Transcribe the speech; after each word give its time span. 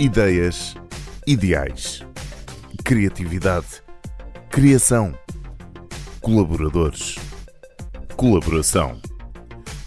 Ideias, 0.00 0.74
ideais, 1.26 2.02
criatividade, 2.82 3.82
criação, 4.48 5.14
colaboradores, 6.22 7.16
colaboração. 8.16 8.98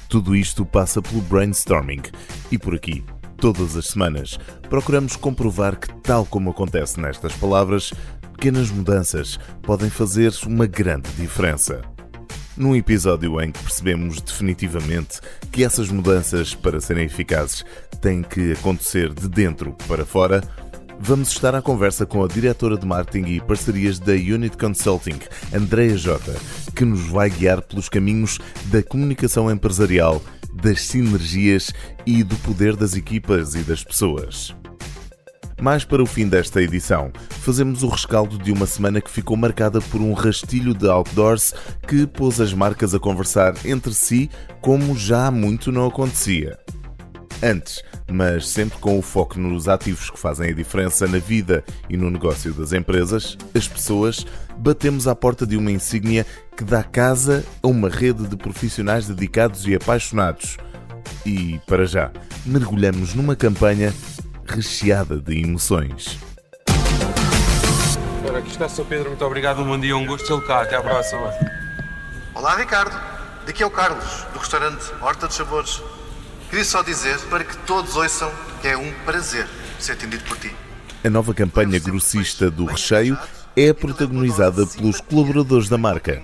Tudo 0.07 0.35
isto 0.35 0.63
passa 0.67 1.01
pelo 1.01 1.19
brainstorming 1.21 2.03
e 2.51 2.59
por 2.59 2.75
aqui, 2.75 3.03
todas 3.37 3.75
as 3.75 3.87
semanas, 3.87 4.37
procuramos 4.69 5.15
comprovar 5.15 5.79
que, 5.79 5.91
tal 6.03 6.27
como 6.27 6.51
acontece 6.51 6.99
nestas 6.99 7.33
palavras, 7.33 7.91
pequenas 8.33 8.69
mudanças 8.69 9.39
podem 9.63 9.89
fazer 9.89 10.31
uma 10.45 10.67
grande 10.67 11.09
diferença. 11.13 11.81
Num 12.55 12.75
episódio 12.75 13.41
em 13.41 13.51
que 13.51 13.63
percebemos 13.63 14.21
definitivamente 14.21 15.19
que 15.51 15.63
essas 15.63 15.89
mudanças, 15.89 16.53
para 16.53 16.79
serem 16.79 17.05
eficazes, 17.05 17.65
têm 17.99 18.21
que 18.21 18.51
acontecer 18.51 19.11
de 19.11 19.27
dentro 19.27 19.75
para 19.87 20.05
fora, 20.05 20.43
vamos 20.99 21.29
estar 21.29 21.55
à 21.55 21.63
conversa 21.63 22.05
com 22.05 22.23
a 22.23 22.27
diretora 22.27 22.77
de 22.77 22.85
marketing 22.85 23.31
e 23.31 23.41
parcerias 23.41 23.97
da 23.97 24.13
Unit 24.13 24.55
Consulting, 24.55 25.19
Andrea 25.51 25.97
Jota, 25.97 26.35
que 26.75 26.85
nos 26.85 27.07
vai 27.07 27.29
guiar 27.31 27.59
pelos 27.61 27.89
caminhos 27.89 28.37
da 28.65 28.83
comunicação 28.83 29.49
empresarial, 29.49 30.21
das 30.53 30.81
sinergias 30.81 31.73
e 32.05 32.23
do 32.23 32.35
poder 32.37 32.75
das 32.75 32.95
equipas 32.95 33.55
e 33.55 33.63
das 33.63 33.83
pessoas. 33.83 34.55
Mais 35.63 35.85
para 35.85 36.03
o 36.03 36.05
fim 36.05 36.27
desta 36.27 36.61
edição, 36.61 37.09
fazemos 37.29 37.83
o 37.83 37.87
rescaldo 37.87 38.37
de 38.37 38.51
uma 38.51 38.65
semana 38.65 38.99
que 38.99 39.09
ficou 39.09 39.37
marcada 39.37 39.79
por 39.79 40.01
um 40.01 40.11
rastilho 40.11 40.73
de 40.73 40.89
outdoors 40.89 41.53
que 41.87 42.05
pôs 42.05 42.41
as 42.41 42.53
marcas 42.53 42.93
a 42.93 42.99
conversar 42.99 43.53
entre 43.63 43.93
si 43.93 44.29
como 44.59 44.93
já 44.97 45.27
há 45.27 45.31
muito 45.31 45.71
não 45.71 45.87
acontecia. 45.87 46.59
Antes, 47.41 47.81
mas 48.11 48.45
sempre 48.49 48.77
com 48.79 48.99
o 48.99 49.01
foco 49.01 49.39
nos 49.39 49.69
ativos 49.69 50.09
que 50.09 50.19
fazem 50.19 50.49
a 50.49 50.53
diferença 50.53 51.07
na 51.07 51.19
vida 51.19 51.63
e 51.89 51.95
no 51.95 52.09
negócio 52.09 52.53
das 52.53 52.73
empresas, 52.73 53.37
as 53.55 53.65
pessoas, 53.65 54.25
batemos 54.57 55.07
à 55.07 55.15
porta 55.15 55.47
de 55.47 55.55
uma 55.55 55.71
insígnia 55.71 56.25
que 56.57 56.65
dá 56.65 56.83
casa 56.83 57.41
a 57.63 57.67
uma 57.69 57.87
rede 57.87 58.27
de 58.27 58.35
profissionais 58.35 59.07
dedicados 59.07 59.65
e 59.65 59.73
apaixonados. 59.73 60.57
E, 61.25 61.57
para 61.65 61.85
já, 61.85 62.11
mergulhamos 62.45 63.13
numa 63.13 63.35
campanha 63.35 63.93
recheada 64.45 65.17
de 65.19 65.41
emoções. 65.41 66.19
Ora, 68.27 68.39
aqui 68.39 68.49
está 68.49 68.69
Sr. 68.69 68.85
Pedro, 68.85 69.09
muito 69.09 69.25
obrigado, 69.25 69.61
um 69.61 69.65
bom 69.65 69.79
dia, 69.79 69.95
um 69.95 70.05
gosto 70.05 70.39
de 70.39 70.47
cá, 70.47 70.61
até 70.61 70.75
à 70.75 70.81
próxima. 70.81 71.33
Olá, 72.33 72.55
Ricardo. 72.55 73.13
Daqui 73.45 73.61
é 73.61 73.65
o 73.65 73.69
Carlos, 73.69 74.25
do 74.31 74.39
restaurante 74.39 74.91
Horta 75.01 75.27
dos 75.27 75.35
Sabores. 75.35 75.81
Queria 76.49 76.63
só 76.63 76.81
dizer 76.81 77.19
para 77.29 77.43
que 77.43 77.57
todos 77.57 77.95
ouçam 77.95 78.31
que 78.61 78.67
é 78.69 78.77
um 78.77 78.91
prazer 79.05 79.47
ser 79.79 79.93
atendido 79.93 80.23
por 80.23 80.37
ti. 80.37 80.55
A 81.03 81.09
nova 81.09 81.33
campanha 81.33 81.77
grossista 81.79 82.49
do 82.49 82.65
recheio 82.65 83.17
é 83.55 83.73
protagonizada 83.73 84.65
pelos 84.65 85.01
colaboradores 85.01 85.67
da 85.67 85.77
marca 85.77 86.21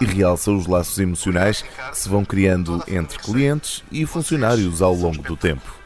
e 0.00 0.04
realça 0.04 0.52
os 0.52 0.66
laços 0.66 0.98
emocionais 0.98 1.62
que 1.62 1.98
se 1.98 2.08
vão 2.08 2.24
criando 2.24 2.82
entre 2.86 3.18
clientes 3.18 3.82
e 3.90 4.06
funcionários 4.06 4.80
ao 4.80 4.94
longo 4.94 5.22
do 5.22 5.36
tempo. 5.36 5.79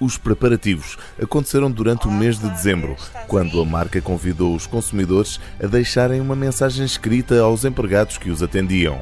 Os 0.00 0.16
preparativos 0.16 0.96
aconteceram 1.22 1.70
durante 1.70 2.08
o 2.08 2.10
mês 2.10 2.38
de 2.38 2.48
dezembro, 2.48 2.96
quando 3.28 3.60
a 3.60 3.66
marca 3.66 4.00
convidou 4.00 4.54
os 4.54 4.66
consumidores 4.66 5.38
a 5.62 5.66
deixarem 5.66 6.22
uma 6.22 6.34
mensagem 6.34 6.86
escrita 6.86 7.38
aos 7.38 7.66
empregados 7.66 8.16
que 8.16 8.30
os 8.30 8.42
atendiam. 8.42 8.98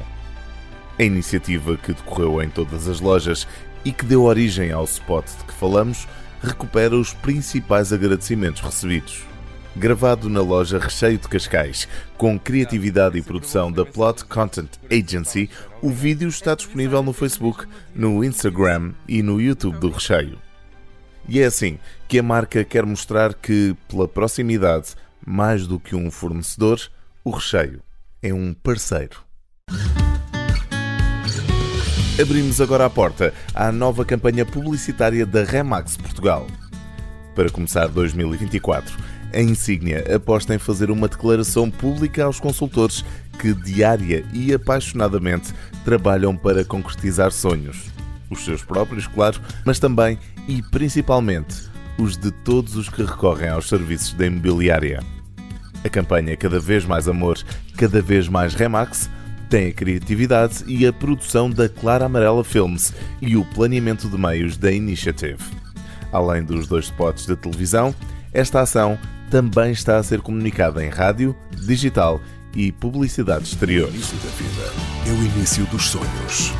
A 0.99 1.03
iniciativa, 1.03 1.77
que 1.77 1.93
decorreu 1.93 2.43
em 2.43 2.49
todas 2.49 2.89
as 2.89 2.99
lojas 2.99 3.47
e 3.85 3.93
que 3.93 4.03
deu 4.03 4.23
origem 4.23 4.73
ao 4.73 4.83
spot 4.83 5.25
de 5.25 5.45
que 5.45 5.53
falamos, 5.53 6.05
recupera 6.43 6.93
os 6.93 7.13
principais 7.13 7.93
agradecimentos 7.93 8.61
recebidos. 8.61 9.23
Gravado 9.77 10.29
na 10.29 10.41
loja 10.41 10.79
Recheio 10.79 11.17
de 11.17 11.29
Cascais, 11.29 11.87
com 12.17 12.37
criatividade 12.37 13.17
e 13.17 13.21
produção 13.21 13.71
da 13.71 13.85
Plot 13.85 14.25
Content 14.25 14.71
Agency, 14.91 15.49
o 15.81 15.89
vídeo 15.89 16.27
está 16.27 16.55
disponível 16.55 17.01
no 17.01 17.13
Facebook, 17.13 17.65
no 17.95 18.21
Instagram 18.21 18.91
e 19.07 19.23
no 19.23 19.39
YouTube 19.39 19.79
do 19.79 19.89
Recheio. 19.89 20.48
E 21.29 21.39
é 21.39 21.45
assim 21.45 21.77
que 22.07 22.17
a 22.17 22.23
marca 22.23 22.63
quer 22.63 22.83
mostrar 22.83 23.35
que, 23.35 23.75
pela 23.87 24.07
proximidade, 24.07 24.95
mais 25.23 25.67
do 25.67 25.79
que 25.79 25.95
um 25.95 26.09
fornecedor, 26.09 26.81
o 27.23 27.29
recheio 27.29 27.83
é 28.19 28.33
um 28.33 28.51
parceiro. 28.51 29.17
Abrimos 32.19 32.59
agora 32.59 32.85
a 32.85 32.89
porta 32.89 33.31
à 33.53 33.71
nova 33.71 34.03
campanha 34.03 34.43
publicitária 34.43 35.23
da 35.23 35.43
Remax 35.43 35.95
Portugal. 35.97 36.47
Para 37.35 37.49
começar 37.51 37.87
2024, 37.87 38.97
a 39.31 39.39
Insígnia 39.39 40.03
aposta 40.15 40.55
em 40.55 40.57
fazer 40.57 40.89
uma 40.89 41.07
declaração 41.07 41.69
pública 41.69 42.23
aos 42.23 42.39
consultores 42.39 43.05
que 43.39 43.53
diária 43.53 44.25
e 44.33 44.51
apaixonadamente 44.51 45.53
trabalham 45.85 46.35
para 46.35 46.65
concretizar 46.65 47.31
sonhos. 47.31 47.98
Os 48.29 48.45
seus 48.45 48.63
próprios, 48.63 49.07
claro, 49.07 49.39
mas 49.65 49.79
também 49.79 50.17
e 50.47 50.61
principalmente 50.61 51.69
os 51.97 52.17
de 52.17 52.31
todos 52.31 52.75
os 52.75 52.89
que 52.89 53.03
recorrem 53.03 53.49
aos 53.49 53.67
serviços 53.67 54.13
da 54.13 54.25
imobiliária. 54.25 55.01
A 55.83 55.89
campanha 55.89 56.35
Cada 56.35 56.59
vez 56.59 56.85
mais 56.85 57.07
amor, 57.07 57.37
cada 57.77 58.01
vez 58.01 58.27
mais 58.27 58.53
Remax 58.53 59.09
tem 59.49 59.69
a 59.69 59.73
criatividade 59.73 60.63
e 60.67 60.85
a 60.85 60.93
produção 60.93 61.49
da 61.49 61.67
Clara 61.67 62.05
Amarela 62.05 62.43
Films 62.43 62.93
e 63.21 63.35
o 63.35 63.43
planeamento 63.43 64.07
de 64.07 64.17
meios 64.17 64.55
da 64.57 64.71
Initiative. 64.71 65.43
Além 66.11 66.43
dos 66.43 66.67
dois 66.67 66.85
spots 66.85 67.25
de 67.25 67.35
televisão, 67.35 67.93
esta 68.31 68.61
ação 68.61 68.97
também 69.29 69.71
está 69.71 69.97
a 69.97 70.03
ser 70.03 70.21
comunicada 70.21 70.83
em 70.83 70.89
rádio, 70.89 71.35
digital 71.51 72.21
e 72.55 72.71
publicidade 72.71 73.45
exterior. 73.45 73.89
O 73.89 73.93
início 73.93 74.17
da 74.17 74.29
vida 74.29 74.73
é 75.07 75.11
o 75.11 75.25
início 75.25 75.65
dos 75.65 75.89
sonhos. 75.89 76.53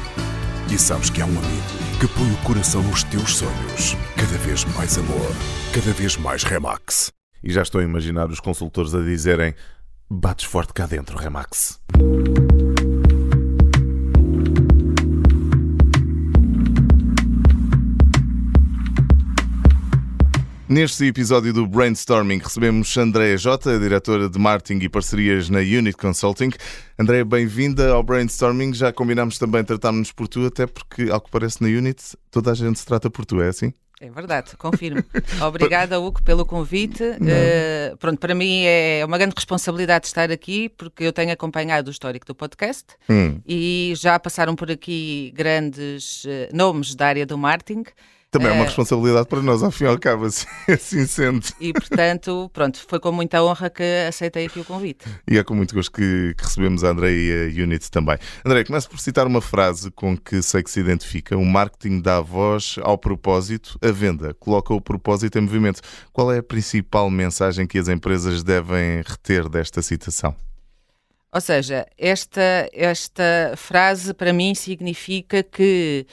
E 0.72 0.78
sabes 0.78 1.10
que 1.10 1.20
há 1.20 1.26
um 1.26 1.30
amigo 1.30 1.64
que 2.00 2.08
põe 2.08 2.32
o 2.32 2.38
coração 2.44 2.84
nos 2.84 3.04
teus 3.04 3.38
sonhos. 3.38 3.96
Cada 4.16 4.38
vez 4.38 4.64
mais 4.76 4.98
amor, 5.00 5.32
cada 5.74 5.92
vez 5.94 6.16
mais 6.16 6.44
Remax. 6.44 7.12
E 7.44 7.52
já 7.52 7.64
estou 7.64 7.82
a 7.82 7.84
imaginar 7.84 8.30
os 8.30 8.40
consultores 8.40 8.94
a 8.94 9.02
dizerem: 9.02 9.56
bates 10.10 10.46
forte 10.46 10.72
cá 10.74 10.86
dentro, 10.86 11.18
Remax. 11.18 11.80
Neste 20.70 21.06
episódio 21.06 21.52
do 21.52 21.66
Brainstorming 21.66 22.38
recebemos 22.38 22.96
Andréa 22.96 23.36
Jota, 23.36 23.80
diretora 23.80 24.30
de 24.30 24.38
marketing 24.38 24.86
e 24.86 24.88
parcerias 24.88 25.50
na 25.50 25.58
Unit 25.62 25.98
Consulting. 25.98 26.52
Andréa, 26.96 27.26
bem-vinda 27.26 27.90
ao 27.92 28.04
Brainstorming. 28.04 28.72
Já 28.76 28.94
combinámos 28.94 29.40
também 29.40 29.64
tratarmos-nos 29.64 30.12
por 30.12 30.28
tu, 30.28 30.46
até 30.46 30.68
porque, 30.68 31.10
ao 31.10 31.20
que 31.20 31.32
parece, 31.32 31.60
na 31.64 31.68
Unit 31.68 32.16
toda 32.30 32.52
a 32.52 32.54
gente 32.54 32.78
se 32.78 32.86
trata 32.86 33.10
por 33.10 33.26
tu, 33.26 33.42
é 33.42 33.48
assim? 33.48 33.74
É 34.00 34.12
verdade, 34.12 34.56
confirmo. 34.58 35.04
Obrigada, 35.42 36.00
Hugo, 36.00 36.22
pelo 36.22 36.46
convite. 36.46 37.04
Uh, 37.04 37.98
pronto, 37.98 38.20
para 38.20 38.36
mim 38.36 38.62
é 38.64 39.04
uma 39.04 39.18
grande 39.18 39.34
responsabilidade 39.36 40.06
estar 40.06 40.32
aqui, 40.32 40.70
porque 40.70 41.04
eu 41.04 41.12
tenho 41.12 41.32
acompanhado 41.32 41.88
o 41.88 41.92
histórico 41.92 42.28
do 42.28 42.36
podcast 42.36 42.86
hum. 43.10 43.42
e 43.44 43.94
já 43.96 44.20
passaram 44.20 44.56
por 44.56 44.70
aqui 44.70 45.34
grandes 45.36 46.26
uh, 46.26 46.56
nomes 46.56 46.94
da 46.94 47.08
área 47.08 47.26
do 47.26 47.40
marketing. 47.40 47.86
Também 48.32 48.50
é 48.50 48.52
uma 48.52 48.64
eh, 48.64 48.68
responsabilidade 48.68 49.28
para 49.28 49.42
nós, 49.42 49.64
ao 49.64 49.72
fim 49.72 49.86
e 49.86 49.88
ao 49.88 49.98
cabo, 49.98 50.26
assim, 50.26 50.46
assim 50.68 51.06
sendo. 51.08 51.48
E, 51.60 51.74
portanto, 51.74 52.50
pronto, 52.54 52.80
foi 52.88 53.00
com 53.00 53.12
muita 53.12 53.44
honra 53.44 53.72
que 53.72 53.84
aceitei 54.08 54.46
aqui 54.46 54.60
o 54.60 54.66
convite. 54.66 55.06
E 55.28 55.38
é 55.38 55.44
com 55.44 55.56
muito 55.56 55.74
gosto 55.74 55.92
que, 55.92 56.36
que 56.38 56.44
recebemos 56.44 56.84
a 56.84 56.90
André 56.90 57.12
e 57.12 57.32
a 57.32 57.64
Unit 57.64 57.90
também. 57.90 58.18
André, 58.46 58.64
começo 58.64 58.88
por 58.88 59.00
citar 59.00 59.26
uma 59.26 59.42
frase 59.42 59.90
com 59.92 60.16
que 60.16 60.44
sei 60.44 60.62
que 60.62 60.70
se 60.70 60.80
identifica. 60.80 61.36
O 61.36 61.44
marketing 61.44 62.02
dá 62.02 62.22
voz 62.22 62.76
ao 62.84 63.00
propósito, 63.00 63.80
a 63.82 63.92
venda 63.92 64.34
coloca 64.36 64.74
o 64.76 64.80
propósito 64.80 65.40
em 65.40 65.42
movimento. 65.42 65.82
Qual 66.14 66.32
é 66.32 66.38
a 66.38 66.44
principal 66.44 67.10
mensagem 67.10 67.66
que 67.66 67.80
as 67.80 67.88
empresas 67.88 68.44
devem 68.44 69.02
reter 69.04 69.50
desta 69.50 69.82
citação? 69.82 70.36
Ou 71.32 71.42
seja, 71.42 71.86
esta, 71.98 72.70
esta 72.74 73.54
frase 73.56 74.14
para 74.14 74.34
mim 74.34 74.54
significa 74.56 75.44
que 75.44 76.06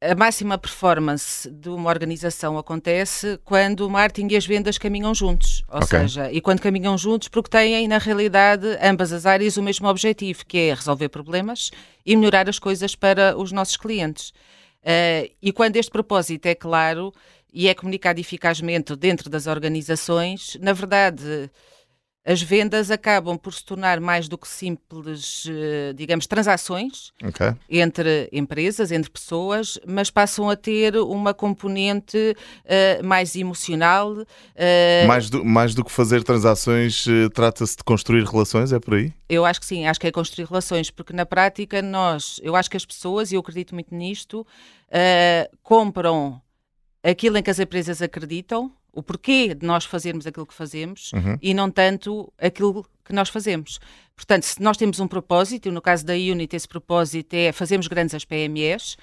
a 0.00 0.14
máxima 0.14 0.58
performance 0.58 1.50
de 1.50 1.70
uma 1.70 1.88
organização 1.88 2.58
acontece 2.58 3.40
quando 3.44 3.86
o 3.86 3.90
marketing 3.90 4.34
e 4.34 4.36
as 4.36 4.46
vendas 4.46 4.76
caminham 4.76 5.14
juntos. 5.14 5.64
Ou 5.68 5.78
okay. 5.78 6.00
seja, 6.00 6.30
e 6.30 6.40
quando 6.40 6.60
caminham 6.60 6.96
juntos 6.98 7.28
porque 7.28 7.50
têm, 7.50 7.88
na 7.88 7.98
realidade, 7.98 8.66
ambas 8.82 9.10
as 9.12 9.24
áreas 9.24 9.56
o 9.56 9.62
mesmo 9.62 9.88
objetivo, 9.88 10.44
que 10.46 10.58
é 10.58 10.74
resolver 10.74 11.08
problemas 11.08 11.70
e 12.04 12.14
melhorar 12.14 12.48
as 12.48 12.58
coisas 12.58 12.94
para 12.94 13.36
os 13.38 13.52
nossos 13.52 13.76
clientes. 13.76 14.30
Uh, 14.82 15.32
e 15.42 15.50
quando 15.50 15.76
este 15.76 15.90
propósito 15.90 16.46
é 16.46 16.54
claro 16.54 17.12
e 17.52 17.68
é 17.68 17.74
comunicado 17.74 18.20
eficazmente 18.20 18.94
dentro 18.94 19.30
das 19.30 19.46
organizações, 19.46 20.58
na 20.60 20.74
verdade 20.74 21.50
as 22.26 22.42
vendas 22.42 22.90
acabam 22.90 23.38
por 23.38 23.54
se 23.54 23.64
tornar 23.64 24.00
mais 24.00 24.26
do 24.26 24.36
que 24.36 24.48
simples, 24.48 25.44
eh, 25.48 25.92
digamos, 25.94 26.26
transações 26.26 27.12
okay. 27.22 27.54
entre 27.70 28.28
empresas, 28.32 28.90
entre 28.90 29.08
pessoas, 29.08 29.78
mas 29.86 30.10
passam 30.10 30.50
a 30.50 30.56
ter 30.56 30.96
uma 30.96 31.32
componente 31.32 32.36
uh, 32.64 33.06
mais 33.06 33.36
emocional. 33.36 34.10
Uh... 34.12 35.06
Mais, 35.06 35.30
do, 35.30 35.44
mais 35.44 35.72
do 35.72 35.84
que 35.84 35.92
fazer 35.92 36.24
transações, 36.24 37.06
uh, 37.06 37.30
trata-se 37.30 37.76
de 37.76 37.84
construir 37.84 38.24
relações, 38.24 38.72
é 38.72 38.80
por 38.80 38.94
aí? 38.94 39.14
Eu 39.28 39.44
acho 39.44 39.60
que 39.60 39.66
sim, 39.66 39.86
acho 39.86 40.00
que 40.00 40.08
é 40.08 40.10
construir 40.10 40.48
relações, 40.48 40.90
porque 40.90 41.12
na 41.12 41.24
prática 41.24 41.80
nós, 41.80 42.40
eu 42.42 42.56
acho 42.56 42.68
que 42.68 42.76
as 42.76 42.84
pessoas, 42.84 43.30
e 43.30 43.36
eu 43.36 43.40
acredito 43.40 43.72
muito 43.72 43.94
nisto, 43.94 44.44
compram 45.62 46.40
aquilo 47.04 47.38
em 47.38 47.42
que 47.42 47.50
as 47.50 47.58
empresas 47.58 48.02
acreditam 48.02 48.72
o 48.96 49.02
porquê 49.02 49.54
de 49.54 49.66
nós 49.66 49.84
fazermos 49.84 50.26
aquilo 50.26 50.46
que 50.46 50.54
fazemos 50.54 51.12
uhum. 51.12 51.38
e 51.40 51.52
não 51.52 51.70
tanto 51.70 52.32
aquilo 52.38 52.84
que 53.04 53.12
nós 53.12 53.28
fazemos. 53.28 53.78
Portanto, 54.16 54.44
se 54.44 54.60
nós 54.60 54.76
temos 54.76 54.98
um 54.98 55.06
propósito, 55.06 55.68
e 55.68 55.70
no 55.70 55.82
caso 55.82 56.04
da 56.04 56.14
Unity 56.14 56.56
esse 56.56 56.66
propósito 56.66 57.34
é 57.34 57.52
fazermos 57.52 57.86
grandes 57.86 58.14
as 58.14 58.24
PMEs, 58.24 58.96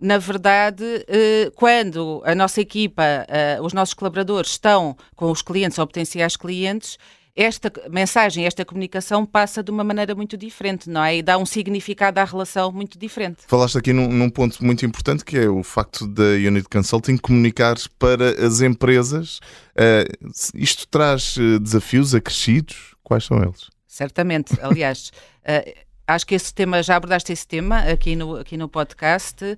na 0.00 0.18
verdade, 0.18 0.84
eh, 1.06 1.52
quando 1.54 2.22
a 2.24 2.34
nossa 2.34 2.60
equipa, 2.60 3.02
eh, 3.28 3.58
os 3.62 3.72
nossos 3.72 3.94
colaboradores 3.94 4.50
estão 4.52 4.96
com 5.14 5.30
os 5.30 5.40
clientes 5.40 5.78
ou 5.78 5.86
potenciais 5.86 6.36
clientes, 6.36 6.98
esta 7.36 7.72
mensagem, 7.90 8.46
esta 8.46 8.64
comunicação 8.64 9.26
passa 9.26 9.62
de 9.62 9.70
uma 9.70 9.82
maneira 9.82 10.14
muito 10.14 10.36
diferente, 10.36 10.88
não 10.88 11.02
é? 11.02 11.16
E 11.16 11.22
dá 11.22 11.36
um 11.36 11.44
significado 11.44 12.20
à 12.20 12.24
relação 12.24 12.70
muito 12.70 12.96
diferente. 12.96 13.38
Falaste 13.48 13.76
aqui 13.76 13.92
num, 13.92 14.08
num 14.08 14.30
ponto 14.30 14.64
muito 14.64 14.86
importante 14.86 15.24
que 15.24 15.38
é 15.38 15.48
o 15.48 15.62
facto 15.62 16.06
da 16.06 16.22
Unit 16.22 16.68
Consulting 16.68 17.16
comunicar 17.16 17.76
para 17.98 18.46
as 18.46 18.60
empresas. 18.60 19.38
Uh, 19.76 20.32
isto 20.54 20.86
traz 20.86 21.36
eh, 21.36 21.58
desafios 21.58 22.14
acrescidos? 22.14 22.94
Quais 23.02 23.24
são 23.24 23.42
eles? 23.42 23.68
Certamente. 23.88 24.56
Aliás, 24.62 25.10
uh, 25.42 25.74
acho 26.06 26.26
que 26.26 26.34
esse 26.34 26.52
tema, 26.52 26.82
já 26.82 26.96
abordaste 26.96 27.32
esse 27.32 27.46
tema 27.46 27.78
aqui 27.80 28.14
no, 28.16 28.36
aqui 28.36 28.56
no 28.56 28.68
podcast, 28.68 29.44
uh, 29.44 29.56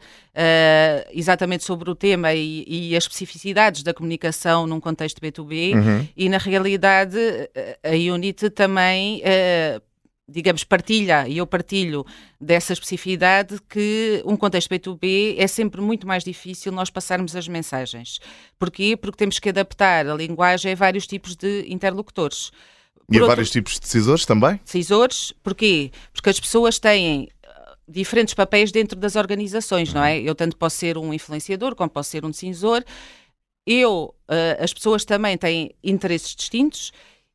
exatamente 1.10 1.64
sobre 1.64 1.90
o 1.90 1.94
tema 1.94 2.32
e, 2.34 2.64
e, 2.66 2.96
as 2.96 3.04
especificidades 3.04 3.82
da 3.82 3.92
comunicação 3.92 4.66
num 4.66 4.80
contexto 4.80 5.20
B2B, 5.20 5.74
uhum. 5.74 6.08
e 6.16 6.28
na 6.28 6.38
realidade 6.38 7.18
a 7.82 8.12
Unit 8.12 8.50
também. 8.50 9.22
Uh, 9.22 9.80
digamos, 10.28 10.64
partilha, 10.64 11.28
e 11.28 11.38
eu 11.38 11.46
partilho 11.46 12.04
dessa 12.40 12.72
especificidade, 12.72 13.58
que 13.68 14.22
um 14.24 14.36
contexto 14.36 14.68
B2B 14.70 15.36
é 15.38 15.46
sempre 15.46 15.80
muito 15.80 16.06
mais 16.06 16.24
difícil 16.24 16.72
nós 16.72 16.90
passarmos 16.90 17.36
as 17.36 17.46
mensagens. 17.46 18.18
Porquê? 18.58 18.96
Porque 18.96 19.16
temos 19.16 19.38
que 19.38 19.48
adaptar 19.48 20.06
a 20.06 20.14
linguagem 20.14 20.72
a 20.72 20.74
vários 20.74 21.06
tipos 21.06 21.36
de 21.36 21.64
interlocutores. 21.68 22.50
E 23.10 23.18
a 23.18 23.24
vários 23.26 23.50
tipos 23.50 23.74
de 23.74 23.80
decisores 23.80 24.24
também? 24.24 24.60
Decisores, 24.64 25.32
porquê? 25.42 25.90
Porque 26.12 26.30
as 26.30 26.40
pessoas 26.40 26.78
têm 26.78 27.24
uh, 27.24 27.76
diferentes 27.88 28.34
papéis 28.34 28.72
dentro 28.72 28.98
das 28.98 29.14
organizações, 29.14 29.92
não 29.94 30.02
é? 30.02 30.20
Eu 30.20 30.34
tanto 30.34 30.56
posso 30.56 30.76
ser 30.76 30.98
um 30.98 31.14
influenciador 31.14 31.74
como 31.76 31.88
posso 31.88 32.10
ser 32.10 32.24
um 32.24 32.30
decisor. 32.30 32.84
Eu, 33.64 34.14
uh, 34.28 34.62
as 34.62 34.72
pessoas 34.72 35.04
também 35.04 35.38
têm 35.38 35.74
interesses 35.82 36.34
distintos 36.34 36.92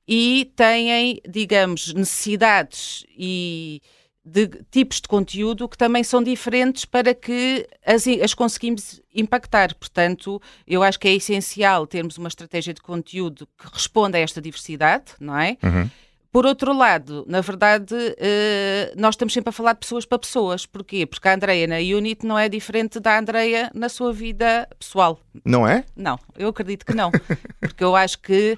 e 0.07 0.51
têm, 0.55 1.21
digamos, 1.27 1.93
necessidades 1.93 3.05
e 3.17 3.81
de 4.23 4.47
tipos 4.69 5.01
de 5.01 5.07
conteúdo 5.07 5.67
que 5.67 5.77
também 5.77 6.03
são 6.03 6.21
diferentes 6.21 6.85
para 6.85 7.13
que 7.13 7.67
as, 7.85 8.05
as 8.07 8.33
conseguimos 8.33 9.01
impactar. 9.13 9.73
Portanto, 9.75 10.41
eu 10.67 10.83
acho 10.83 10.99
que 10.99 11.07
é 11.07 11.15
essencial 11.15 11.87
termos 11.87 12.17
uma 12.17 12.27
estratégia 12.27 12.73
de 12.73 12.81
conteúdo 12.81 13.47
que 13.57 13.67
responda 13.73 14.17
a 14.17 14.21
esta 14.21 14.39
diversidade, 14.41 15.13
não 15.19 15.37
é? 15.37 15.57
Uhum. 15.63 15.89
Por 16.31 16.45
outro 16.45 16.71
lado, 16.71 17.25
na 17.27 17.41
verdade, 17.41 17.93
uh, 17.93 18.93
nós 18.95 19.15
estamos 19.15 19.33
sempre 19.33 19.49
a 19.49 19.51
falar 19.51 19.73
de 19.73 19.79
pessoas 19.79 20.05
para 20.05 20.17
pessoas. 20.17 20.65
Porquê? 20.65 21.05
Porque 21.05 21.27
a 21.27 21.33
Andreia 21.33 21.67
na 21.67 21.75
Unit 21.75 22.25
não 22.25 22.39
é 22.39 22.47
diferente 22.47 23.01
da 23.01 23.19
Andreia 23.19 23.69
na 23.73 23.89
sua 23.89 24.13
vida 24.13 24.65
pessoal. 24.79 25.19
Não 25.43 25.67
é? 25.67 25.83
Não, 25.93 26.17
eu 26.37 26.47
acredito 26.47 26.85
que 26.85 26.93
não. 26.93 27.11
porque 27.59 27.83
eu 27.83 27.97
acho 27.97 28.17
que 28.19 28.57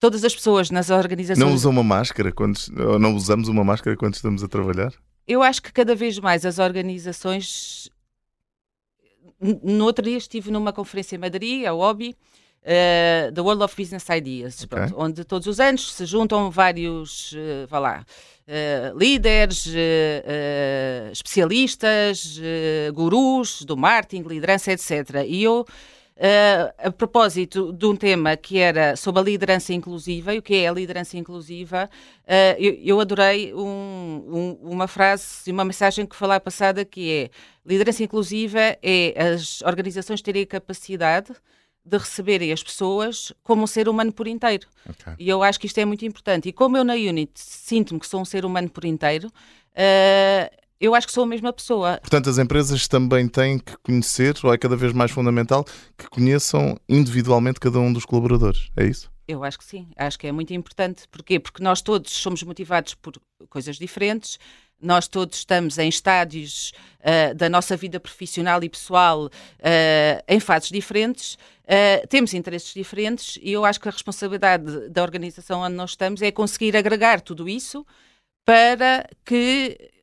todas 0.00 0.24
as 0.24 0.34
pessoas 0.34 0.70
nas 0.70 0.90
organizações. 0.90 1.46
Não 1.46 1.54
usam 1.54 1.70
uma 1.70 1.84
máscara 1.84 2.32
quando. 2.32 2.58
Não 2.98 3.14
usamos 3.14 3.46
uma 3.46 3.62
máscara 3.62 3.96
quando 3.96 4.14
estamos 4.14 4.42
a 4.42 4.48
trabalhar? 4.48 4.92
Eu 5.28 5.42
acho 5.42 5.62
que 5.62 5.72
cada 5.72 5.94
vez 5.94 6.18
mais 6.18 6.44
as 6.44 6.58
organizações. 6.58 7.90
No 9.40 9.84
outro 9.84 10.04
dia 10.04 10.16
estive 10.16 10.50
numa 10.50 10.72
conferência 10.72 11.16
em 11.16 11.18
Madrid, 11.18 11.64
a 11.64 11.72
OBI, 11.72 12.10
uh, 12.10 13.32
The 13.32 13.40
World 13.40 13.62
of 13.62 13.74
Business 13.74 14.06
Ideas, 14.10 14.64
okay. 14.64 14.68
pronto, 14.68 14.94
onde 14.98 15.24
todos 15.24 15.46
os 15.46 15.58
anos 15.58 15.94
se 15.94 16.04
juntam 16.04 16.50
vários, 16.50 17.32
uh, 17.32 17.66
vá 17.66 17.78
lá, 17.78 18.04
uh, 18.46 18.98
líderes, 18.98 19.64
uh, 19.64 21.10
especialistas, 21.10 22.38
gurus 22.92 23.62
do 23.62 23.78
marketing, 23.78 24.28
liderança, 24.28 24.72
etc. 24.72 25.24
E 25.26 25.42
eu 25.42 25.64
Uh, 26.20 26.68
a 26.76 26.90
propósito 26.90 27.72
de 27.72 27.86
um 27.86 27.96
tema 27.96 28.36
que 28.36 28.58
era 28.58 28.94
sobre 28.94 29.22
a 29.22 29.24
liderança 29.24 29.72
inclusiva, 29.72 30.34
e 30.34 30.38
o 30.38 30.42
que 30.42 30.54
é 30.54 30.68
a 30.68 30.72
liderança 30.72 31.16
inclusiva, 31.16 31.88
uh, 32.24 32.62
eu, 32.62 32.74
eu, 32.74 33.00
adorei 33.00 33.54
um, 33.54 34.26
um, 34.28 34.58
uma 34.70 34.86
frase 34.86 35.48
e 35.48 35.50
uma 35.50 35.64
mensagem 35.64 36.04
que 36.04 36.14
foi 36.14 36.28
lá 36.28 36.38
passada 36.38 36.84
que 36.84 37.10
é 37.10 37.30
liderança 37.64 38.04
inclusiva 38.04 38.60
é 38.82 39.14
as 39.16 39.62
organizações 39.62 40.20
terem 40.20 40.42
a 40.42 40.46
capacidade 40.46 41.32
de 41.82 41.96
receberem 41.96 42.52
as 42.52 42.62
pessoas 42.62 43.32
como 43.42 43.62
um 43.62 43.66
ser 43.66 43.88
humano 43.88 44.12
por 44.12 44.26
inteiro. 44.26 44.68
Okay. 44.90 45.14
E 45.18 45.26
eu 45.26 45.42
acho 45.42 45.58
que 45.58 45.66
isto 45.66 45.78
é 45.78 45.86
muito 45.86 46.04
importante. 46.04 46.50
E 46.50 46.52
como 46.52 46.76
eu 46.76 46.84
na 46.84 46.92
Unit 46.92 47.32
sinto-me 47.34 47.98
que 47.98 48.06
sou 48.06 48.20
um 48.20 48.26
ser 48.26 48.44
humano 48.44 48.68
por 48.68 48.84
inteiro, 48.84 49.28
uh, 49.28 50.60
eu 50.80 50.94
acho 50.94 51.06
que 51.06 51.12
sou 51.12 51.24
a 51.24 51.26
mesma 51.26 51.52
pessoa. 51.52 51.98
Portanto, 52.00 52.30
as 52.30 52.38
empresas 52.38 52.88
também 52.88 53.28
têm 53.28 53.58
que 53.58 53.76
conhecer, 53.82 54.34
ou 54.42 54.52
é 54.52 54.56
cada 54.56 54.74
vez 54.74 54.92
mais 54.94 55.10
fundamental, 55.10 55.64
que 55.96 56.08
conheçam 56.08 56.76
individualmente 56.88 57.60
cada 57.60 57.78
um 57.78 57.92
dos 57.92 58.06
colaboradores. 58.06 58.70
É 58.76 58.86
isso? 58.86 59.10
Eu 59.28 59.44
acho 59.44 59.58
que 59.58 59.64
sim. 59.64 59.88
Acho 59.94 60.18
que 60.18 60.26
é 60.26 60.32
muito 60.32 60.54
importante. 60.54 61.06
Porquê? 61.08 61.38
Porque 61.38 61.62
nós 61.62 61.82
todos 61.82 62.10
somos 62.10 62.42
motivados 62.42 62.94
por 62.94 63.12
coisas 63.50 63.76
diferentes. 63.76 64.38
Nós 64.80 65.06
todos 65.06 65.38
estamos 65.38 65.76
em 65.76 65.90
estádios 65.90 66.72
uh, 67.00 67.34
da 67.34 67.50
nossa 67.50 67.76
vida 67.76 68.00
profissional 68.00 68.64
e 68.64 68.68
pessoal 68.68 69.26
uh, 69.26 70.24
em 70.26 70.40
fases 70.40 70.70
diferentes, 70.70 71.34
uh, 71.34 72.06
temos 72.08 72.32
interesses 72.32 72.72
diferentes 72.72 73.38
e 73.42 73.52
eu 73.52 73.66
acho 73.66 73.78
que 73.78 73.88
a 73.88 73.92
responsabilidade 73.92 74.88
da 74.88 75.02
organização 75.02 75.60
onde 75.60 75.74
nós 75.74 75.90
estamos 75.90 76.22
é 76.22 76.30
conseguir 76.30 76.74
agregar 76.78 77.20
tudo 77.20 77.46
isso 77.46 77.86
para 78.46 79.06
que 79.22 79.99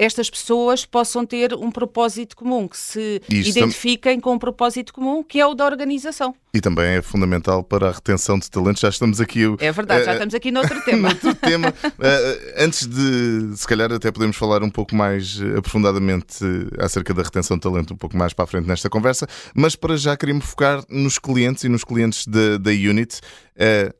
estas 0.00 0.30
pessoas 0.30 0.86
possam 0.86 1.26
ter 1.26 1.52
um 1.52 1.70
propósito 1.70 2.34
comum, 2.34 2.66
que 2.66 2.78
se 2.78 3.20
Isto 3.28 3.50
identifiquem 3.50 4.14
tam... 4.14 4.22
com 4.22 4.34
um 4.36 4.38
propósito 4.38 4.94
comum, 4.94 5.22
que 5.22 5.38
é 5.38 5.46
o 5.46 5.54
da 5.54 5.66
organização. 5.66 6.34
E 6.54 6.60
também 6.60 6.96
é 6.96 7.02
fundamental 7.02 7.62
para 7.62 7.90
a 7.90 7.92
retenção 7.92 8.38
de 8.38 8.50
talentos. 8.50 8.80
Já 8.80 8.88
estamos 8.88 9.20
aqui. 9.20 9.42
É 9.58 9.70
verdade, 9.70 10.00
uh, 10.00 10.04
já 10.06 10.12
eh, 10.12 10.14
estamos 10.14 10.34
aqui 10.34 10.50
noutro 10.50 10.80
tema. 10.86 11.08
noutro 11.10 11.34
tema. 11.34 11.68
Uh, 11.68 12.52
antes 12.56 12.86
de, 12.86 13.54
se 13.54 13.68
calhar, 13.68 13.92
até 13.92 14.10
podemos 14.10 14.38
falar 14.38 14.62
um 14.62 14.70
pouco 14.70 14.96
mais 14.96 15.38
aprofundadamente 15.58 16.38
acerca 16.78 17.12
da 17.12 17.22
retenção 17.22 17.58
de 17.58 17.62
talento, 17.62 17.92
um 17.92 17.98
pouco 17.98 18.16
mais 18.16 18.32
para 18.32 18.44
a 18.46 18.48
frente 18.48 18.66
nesta 18.66 18.88
conversa, 18.88 19.26
mas 19.54 19.76
para 19.76 19.98
já 19.98 20.16
queríamos 20.16 20.46
focar 20.46 20.82
nos 20.88 21.18
clientes 21.18 21.62
e 21.64 21.68
nos 21.68 21.84
clientes 21.84 22.26
da, 22.26 22.56
da 22.56 22.70
Unit. 22.70 23.20
Uh, 23.54 23.94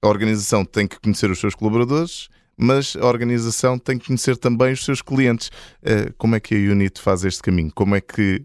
a 0.00 0.08
organização 0.08 0.64
tem 0.64 0.86
que 0.86 0.98
conhecer 1.00 1.28
os 1.28 1.40
seus 1.40 1.56
colaboradores 1.56 2.28
mas 2.60 2.94
a 2.94 3.06
organização 3.06 3.78
tem 3.78 3.98
que 3.98 4.06
conhecer 4.06 4.36
também 4.36 4.72
os 4.72 4.84
seus 4.84 5.00
clientes. 5.00 5.50
Eh, 5.82 6.12
como 6.18 6.36
é 6.36 6.40
que 6.40 6.54
a 6.54 6.58
Unit 6.58 7.00
faz 7.00 7.24
este 7.24 7.42
caminho? 7.42 7.72
Como 7.74 7.96
é 7.96 8.02
que, 8.02 8.44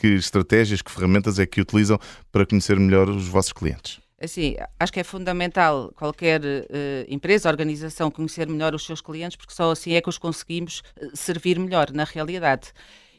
que 0.00 0.08
estratégias, 0.08 0.82
que 0.82 0.90
ferramentas 0.90 1.38
é 1.38 1.46
que 1.46 1.60
utilizam 1.60 1.98
para 2.32 2.44
conhecer 2.44 2.78
melhor 2.78 3.08
os 3.08 3.28
vossos 3.28 3.52
clientes? 3.52 4.00
Assim, 4.20 4.56
acho 4.78 4.92
que 4.92 5.00
é 5.00 5.04
fundamental 5.04 5.92
qualquer 5.96 6.40
uh, 6.40 6.64
empresa, 7.08 7.48
organização 7.48 8.10
conhecer 8.10 8.48
melhor 8.48 8.74
os 8.74 8.84
seus 8.84 9.00
clientes, 9.00 9.36
porque 9.36 9.54
só 9.54 9.70
assim 9.70 9.94
é 9.94 10.00
que 10.00 10.08
os 10.08 10.18
conseguimos 10.18 10.82
eh, 10.96 11.10
servir 11.14 11.58
melhor 11.58 11.92
na 11.92 12.04
realidade. 12.04 12.72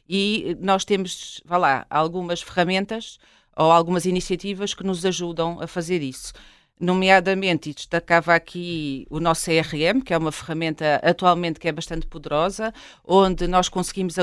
E 0.07 0.57
nós 0.59 0.83
temos, 0.83 1.41
vá 1.45 1.57
lá, 1.57 1.85
algumas 1.89 2.41
ferramentas 2.41 3.17
ou 3.55 3.71
algumas 3.71 4.05
iniciativas 4.05 4.73
que 4.73 4.83
nos 4.83 5.05
ajudam 5.05 5.61
a 5.61 5.67
fazer 5.67 6.01
isso 6.01 6.33
nomeadamente, 6.79 7.69
e 7.69 7.73
destacava 7.73 8.33
aqui 8.33 9.05
o 9.09 9.19
nosso 9.19 9.45
CRM, 9.45 10.01
que 10.03 10.13
é 10.13 10.17
uma 10.17 10.31
ferramenta 10.31 10.99
atualmente 11.03 11.59
que 11.59 11.67
é 11.67 11.71
bastante 11.71 12.05
poderosa, 12.07 12.73
onde 13.05 13.47
nós 13.47 13.69
conseguimos 13.69 14.15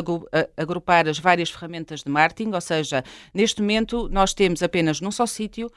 agrupar 0.57 1.09
as 1.09 1.19
várias 1.19 1.49
ferramentas 1.49 2.03
de 2.03 2.11
marketing, 2.11 2.53
ou 2.53 2.61
seja, 2.61 3.03
neste 3.33 3.63
momento 3.63 4.09
nós 4.11 4.35
temos 4.35 4.63
apenas 4.63 5.01
num 5.01 5.11
só 5.11 5.27
sítio 5.27 5.71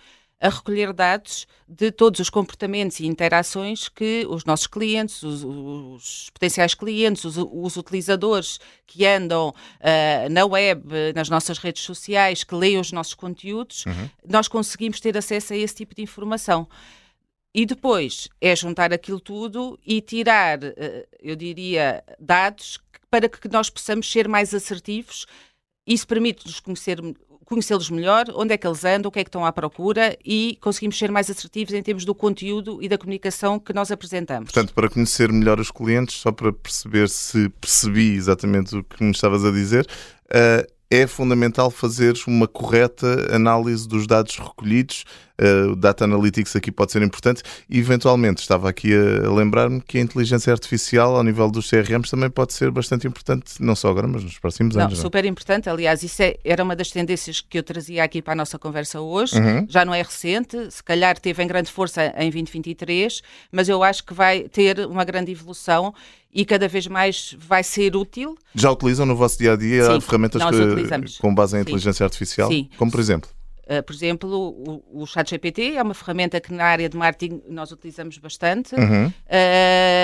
a 0.43 0.49
recolher 0.49 0.91
dados 0.91 1.47
de 1.65 1.89
todos 1.89 2.19
os 2.19 2.29
comportamentos 2.29 2.99
e 2.99 3.07
interações 3.07 3.87
que 3.87 4.27
os 4.29 4.43
nossos 4.43 4.67
clientes, 4.67 5.23
os, 5.23 5.41
os 5.41 6.29
potenciais 6.31 6.73
clientes, 6.75 7.23
os, 7.23 7.37
os, 7.37 7.77
utilizadores 7.77 8.59
que 8.85 9.05
andam 9.05 9.49
uh, 9.49 10.29
na 10.29 10.45
web, 10.45 10.83
nas 11.15 11.29
nossas 11.29 11.57
redes 11.59 11.83
sociais, 11.83 12.43
que 12.43 12.53
leem 12.53 12.77
os 12.77 12.91
nossos 12.91 13.13
conteúdos, 13.13 13.85
uhum. 13.85 14.09
nós 14.27 14.49
conseguimos 14.49 14.99
ter 14.99 15.17
acesso 15.17 15.53
a 15.53 15.55
esse 15.55 15.75
tipo 15.75 15.95
de 15.95 16.01
informação. 16.01 16.67
E 17.55 17.65
depois 17.65 18.27
é 18.41 18.53
juntar 18.53 18.91
aquilo 18.91 19.21
tudo 19.21 19.79
e 19.85 20.01
tirar, 20.01 20.61
eh, 20.61 21.07
eu 21.21 21.37
diria, 21.37 22.03
dados 22.19 22.81
para 23.09 23.29
que 23.29 23.47
nós 23.47 23.69
possamos 23.69 24.11
ser 24.11 24.27
mais 24.27 24.53
assertivos. 24.53 25.25
Isso 25.87 26.05
permite-nos 26.05 26.59
conhecer 26.59 26.99
conhecê-los 27.45 27.89
melhor, 27.89 28.25
onde 28.35 28.53
é 28.53 28.57
que 28.57 28.65
eles 28.65 28.83
andam, 28.85 29.09
o 29.09 29.11
que 29.11 29.19
é 29.19 29.23
que 29.23 29.29
estão 29.29 29.45
à 29.45 29.51
procura 29.51 30.17
e 30.23 30.57
conseguimos 30.61 30.97
ser 30.97 31.11
mais 31.11 31.29
assertivos 31.29 31.73
em 31.73 31.81
termos 31.81 32.05
do 32.05 32.15
conteúdo 32.15 32.81
e 32.81 32.87
da 32.87 32.97
comunicação 32.97 33.59
que 33.59 33.73
nós 33.73 33.91
apresentamos. 33.91 34.51
Portanto, 34.51 34.73
para 34.73 34.89
conhecer 34.89 35.31
melhor 35.31 35.59
os 35.59 35.71
clientes, 35.71 36.15
só 36.15 36.31
para 36.31 36.51
perceber 36.51 37.09
se 37.09 37.49
percebi 37.61 38.15
exatamente 38.15 38.75
o 38.75 38.83
que 38.83 39.03
me 39.03 39.11
estavas 39.11 39.43
a 39.45 39.51
dizer, 39.51 39.87
uh, 40.25 40.73
é 40.93 41.07
fundamental 41.07 41.71
fazer 41.71 42.13
uma 42.27 42.47
correta 42.47 43.35
análise 43.35 43.87
dos 43.87 44.05
dados 44.05 44.37
recolhidos. 44.37 45.05
Uh, 45.41 45.71
o 45.71 45.75
Data 45.75 46.03
Analytics 46.03 46.55
aqui 46.55 46.71
pode 46.71 46.91
ser 46.91 47.01
importante. 47.01 47.41
E, 47.69 47.79
eventualmente, 47.79 48.41
estava 48.41 48.69
aqui 48.69 48.91
a 48.93 49.29
lembrar-me 49.31 49.81
que 49.81 49.97
a 49.97 50.01
inteligência 50.01 50.51
artificial, 50.51 51.15
ao 51.15 51.23
nível 51.23 51.49
dos 51.49 51.69
CRMs, 51.69 52.09
também 52.09 52.29
pode 52.29 52.53
ser 52.53 52.69
bastante 52.69 53.07
importante, 53.07 53.55
não 53.59 53.75
só 53.75 53.89
agora, 53.89 54.07
mas 54.07 54.23
nos 54.23 54.37
próximos 54.37 54.75
não, 54.75 54.83
anos. 54.83 54.93
Não, 54.93 54.99
é? 54.99 55.03
super 55.03 55.25
importante. 55.25 55.69
Aliás, 55.69 56.03
isso 56.03 56.21
é, 56.21 56.37
era 56.43 56.63
uma 56.63 56.75
das 56.75 56.91
tendências 56.91 57.41
que 57.41 57.57
eu 57.57 57.63
trazia 57.63 58.03
aqui 58.03 58.21
para 58.21 58.33
a 58.33 58.35
nossa 58.35 58.59
conversa 58.59 59.01
hoje. 59.01 59.35
Uhum. 59.37 59.65
Já 59.67 59.83
não 59.83 59.93
é 59.93 60.01
recente, 60.01 60.69
se 60.69 60.83
calhar 60.83 61.17
teve 61.19 61.43
em 61.43 61.47
grande 61.47 61.71
força 61.71 62.13
em 62.17 62.29
2023, 62.29 63.21
mas 63.51 63.67
eu 63.69 63.83
acho 63.83 64.03
que 64.05 64.13
vai 64.13 64.43
ter 64.49 64.79
uma 64.85 65.03
grande 65.03 65.31
evolução 65.31 65.93
e 66.33 66.45
cada 66.45 66.67
vez 66.67 66.87
mais 66.87 67.35
vai 67.39 67.63
ser 67.63 67.95
útil. 67.95 68.35
Já 68.55 68.71
utilizam 68.71 69.05
no 69.05 69.15
vosso 69.15 69.37
dia 69.37 69.53
a 69.53 69.55
dia 69.55 69.99
ferramentas 70.01 70.41
que, 70.41 71.19
com 71.19 71.33
base 71.33 71.57
em 71.57 71.61
inteligência 71.61 71.99
Sim. 71.99 72.03
artificial? 72.03 72.49
Sim. 72.49 72.69
Como 72.77 72.91
por 72.91 72.99
exemplo? 72.99 73.29
Uh, 73.63 73.81
por 73.83 73.93
exemplo, 73.93 74.29
o, 74.29 75.03
o 75.03 75.05
ChatGPT 75.05 75.75
é 75.75 75.81
uma 75.81 75.93
ferramenta 75.93 76.39
que 76.41 76.53
na 76.53 76.65
área 76.65 76.89
de 76.89 76.97
marketing 76.97 77.41
nós 77.47 77.71
utilizamos 77.71 78.17
bastante 78.17 78.75
uhum. 78.75 79.07
uh, 79.07 79.11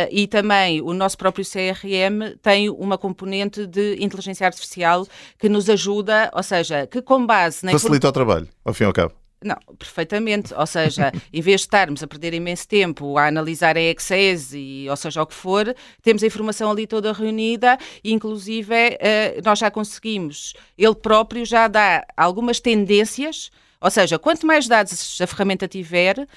e 0.10 0.28
também 0.28 0.82
o 0.82 0.94
nosso 0.94 1.18
próprio 1.18 1.44
CRM 1.44 2.38
tem 2.42 2.70
uma 2.70 2.98
componente 2.98 3.68
de 3.68 3.98
inteligência 4.00 4.46
artificial 4.46 5.06
que 5.38 5.50
nos 5.50 5.70
ajuda, 5.70 6.32
ou 6.34 6.44
seja, 6.44 6.88
que 6.88 7.02
com 7.02 7.26
base... 7.26 7.66
Na 7.66 7.74
Facilita 7.74 8.08
o 8.08 8.12
trabalho, 8.12 8.48
ao 8.64 8.74
fim 8.74 8.84
e 8.84 8.88
ao 8.88 8.94
cabo. 8.94 9.14
Não, 9.44 9.56
perfeitamente. 9.78 10.54
Ou 10.54 10.66
seja, 10.66 11.12
em 11.32 11.42
vez 11.42 11.62
de 11.62 11.68
estarmos 11.68 12.04
a 12.04 12.08
perder 12.08 12.34
imenso 12.34 12.68
tempo 12.68 13.18
a 13.18 13.28
analisar 13.28 13.78
em 13.78 13.90
Excel 13.90 14.20
e 14.54 14.90
ou 14.90 14.96
seja 14.98 15.22
o 15.22 15.26
que 15.26 15.34
for, 15.34 15.74
temos 16.02 16.24
a 16.24 16.28
informação 16.28 16.70
ali 16.70 16.86
toda 16.86 17.14
reunida 17.14 17.78
e 18.04 18.12
inclusive 18.12 18.74
eh, 18.74 19.40
nós 19.44 19.60
já 19.60 19.72
conseguimos, 19.72 20.54
ele 20.78 20.96
próprio 20.96 21.46
já 21.46 21.68
dá 21.68 22.06
algumas 22.18 22.60
tendências, 22.60 23.50
ou 23.80 23.90
seja, 23.90 24.20
quanto 24.20 24.46
mais 24.46 24.68
dados 24.68 25.20
a 25.22 25.28
ferramenta 25.28 25.68
tiver, 25.68 26.28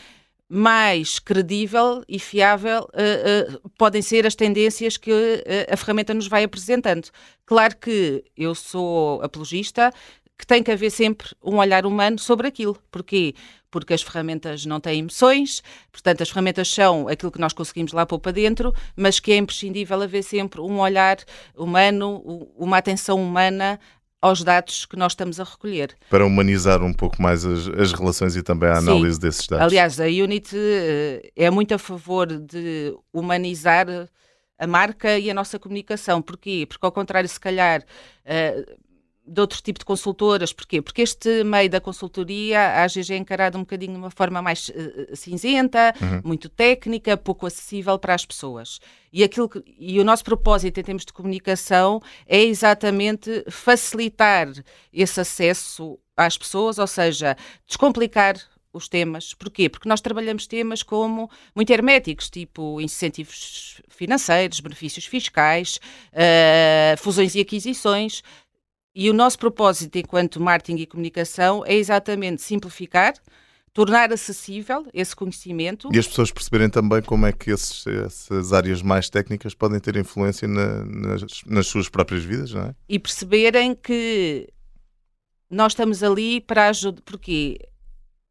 mais 0.54 1.18
credível 1.18 2.04
e 2.06 2.18
fiável 2.18 2.82
uh, 2.82 3.54
uh, 3.54 3.70
podem 3.78 4.02
ser 4.02 4.26
as 4.26 4.34
tendências 4.34 4.98
que 4.98 5.10
uh, 5.10 5.72
a 5.72 5.76
ferramenta 5.78 6.12
nos 6.12 6.28
vai 6.28 6.44
apresentando. 6.44 7.08
Claro 7.46 7.74
que 7.78 8.22
eu 8.36 8.54
sou 8.54 9.22
apologista 9.22 9.90
que 10.42 10.46
tem 10.46 10.60
que 10.60 10.72
haver 10.72 10.90
sempre 10.90 11.28
um 11.40 11.58
olhar 11.58 11.86
humano 11.86 12.18
sobre 12.18 12.48
aquilo. 12.48 12.76
Porquê? 12.90 13.32
Porque 13.70 13.94
as 13.94 14.02
ferramentas 14.02 14.66
não 14.66 14.80
têm 14.80 14.98
emoções, 14.98 15.62
portanto, 15.92 16.20
as 16.20 16.30
ferramentas 16.30 16.66
são 16.68 17.06
aquilo 17.06 17.30
que 17.30 17.38
nós 17.38 17.52
conseguimos 17.52 17.92
lá 17.92 18.04
pôr 18.04 18.18
para 18.18 18.32
dentro, 18.32 18.74
mas 18.96 19.20
que 19.20 19.30
é 19.30 19.36
imprescindível 19.36 20.02
haver 20.02 20.24
sempre 20.24 20.60
um 20.60 20.80
olhar 20.80 21.18
humano, 21.56 22.20
uma 22.56 22.78
atenção 22.78 23.22
humana 23.22 23.78
aos 24.20 24.42
dados 24.42 24.84
que 24.84 24.96
nós 24.96 25.12
estamos 25.12 25.38
a 25.38 25.44
recolher. 25.44 25.94
Para 26.10 26.26
humanizar 26.26 26.82
um 26.82 26.92
pouco 26.92 27.22
mais 27.22 27.44
as, 27.44 27.68
as 27.68 27.92
relações 27.92 28.34
e 28.34 28.42
também 28.42 28.68
a 28.68 28.78
análise 28.78 29.14
Sim. 29.14 29.20
desses 29.20 29.46
dados. 29.46 29.66
Aliás, 29.66 30.00
a 30.00 30.06
Unity 30.06 30.56
eh, 30.56 31.30
é 31.36 31.50
muito 31.50 31.72
a 31.72 31.78
favor 31.78 32.26
de 32.26 32.92
humanizar 33.12 33.86
a 34.58 34.66
marca 34.66 35.16
e 35.20 35.30
a 35.30 35.34
nossa 35.34 35.56
comunicação. 35.56 36.20
Porquê? 36.20 36.66
Porque, 36.68 36.84
ao 36.84 36.90
contrário, 36.90 37.28
se 37.28 37.38
calhar. 37.38 37.84
De 39.24 39.40
outro 39.40 39.62
tipo 39.62 39.78
de 39.78 39.84
consultoras. 39.84 40.52
Porquê? 40.52 40.82
Porque 40.82 41.02
este 41.02 41.44
meio 41.44 41.70
da 41.70 41.80
consultoria 41.80 42.82
às 42.82 42.92
vezes 42.92 43.10
é 43.10 43.16
encarado 43.16 43.56
um 43.56 43.60
bocadinho 43.60 43.92
de 43.92 43.98
uma 43.98 44.10
forma 44.10 44.42
mais 44.42 44.68
uh, 44.68 45.14
cinzenta, 45.14 45.94
uhum. 46.00 46.22
muito 46.24 46.48
técnica, 46.48 47.16
pouco 47.16 47.46
acessível 47.46 47.98
para 47.98 48.14
as 48.14 48.26
pessoas. 48.26 48.80
E, 49.12 49.22
aquilo 49.22 49.48
que, 49.48 49.62
e 49.78 50.00
o 50.00 50.04
nosso 50.04 50.24
propósito 50.24 50.80
em 50.80 50.82
termos 50.82 51.04
de 51.04 51.12
comunicação 51.12 52.00
é 52.26 52.42
exatamente 52.42 53.44
facilitar 53.48 54.48
esse 54.92 55.20
acesso 55.20 55.98
às 56.16 56.36
pessoas, 56.36 56.78
ou 56.78 56.86
seja, 56.86 57.36
descomplicar 57.66 58.36
os 58.72 58.88
temas. 58.88 59.34
Porquê? 59.34 59.68
Porque 59.68 59.88
nós 59.88 60.00
trabalhamos 60.00 60.46
temas 60.46 60.82
como 60.82 61.30
muito 61.54 61.70
herméticos, 61.70 62.30
tipo 62.30 62.80
incentivos 62.80 63.80
financeiros, 63.88 64.60
benefícios 64.60 65.04
fiscais, 65.04 65.78
uh, 66.12 66.96
fusões 66.96 67.34
e 67.34 67.40
aquisições. 67.40 68.22
E 68.94 69.08
o 69.08 69.14
nosso 69.14 69.38
propósito 69.38 69.96
enquanto 69.96 70.40
marketing 70.40 70.82
e 70.82 70.86
comunicação 70.86 71.64
é 71.64 71.74
exatamente 71.74 72.42
simplificar, 72.42 73.14
tornar 73.72 74.12
acessível 74.12 74.86
esse 74.92 75.16
conhecimento. 75.16 75.88
E 75.92 75.98
as 75.98 76.06
pessoas 76.06 76.30
perceberem 76.30 76.68
também 76.68 77.00
como 77.00 77.26
é 77.26 77.32
que 77.32 77.50
esses, 77.50 77.86
essas 77.86 78.52
áreas 78.52 78.82
mais 78.82 79.08
técnicas 79.08 79.54
podem 79.54 79.80
ter 79.80 79.96
influência 79.96 80.46
na, 80.46 80.84
nas, 80.84 81.22
nas, 81.46 81.66
suas 81.66 81.88
próprias 81.88 82.22
vidas, 82.22 82.52
não 82.52 82.62
é? 82.62 82.74
E 82.86 82.98
perceberem 82.98 83.74
que 83.74 84.48
nós 85.48 85.72
estamos 85.72 86.02
ali 86.02 86.40
para 86.40 86.68
ajudar. 86.68 87.00
Porque 87.02 87.58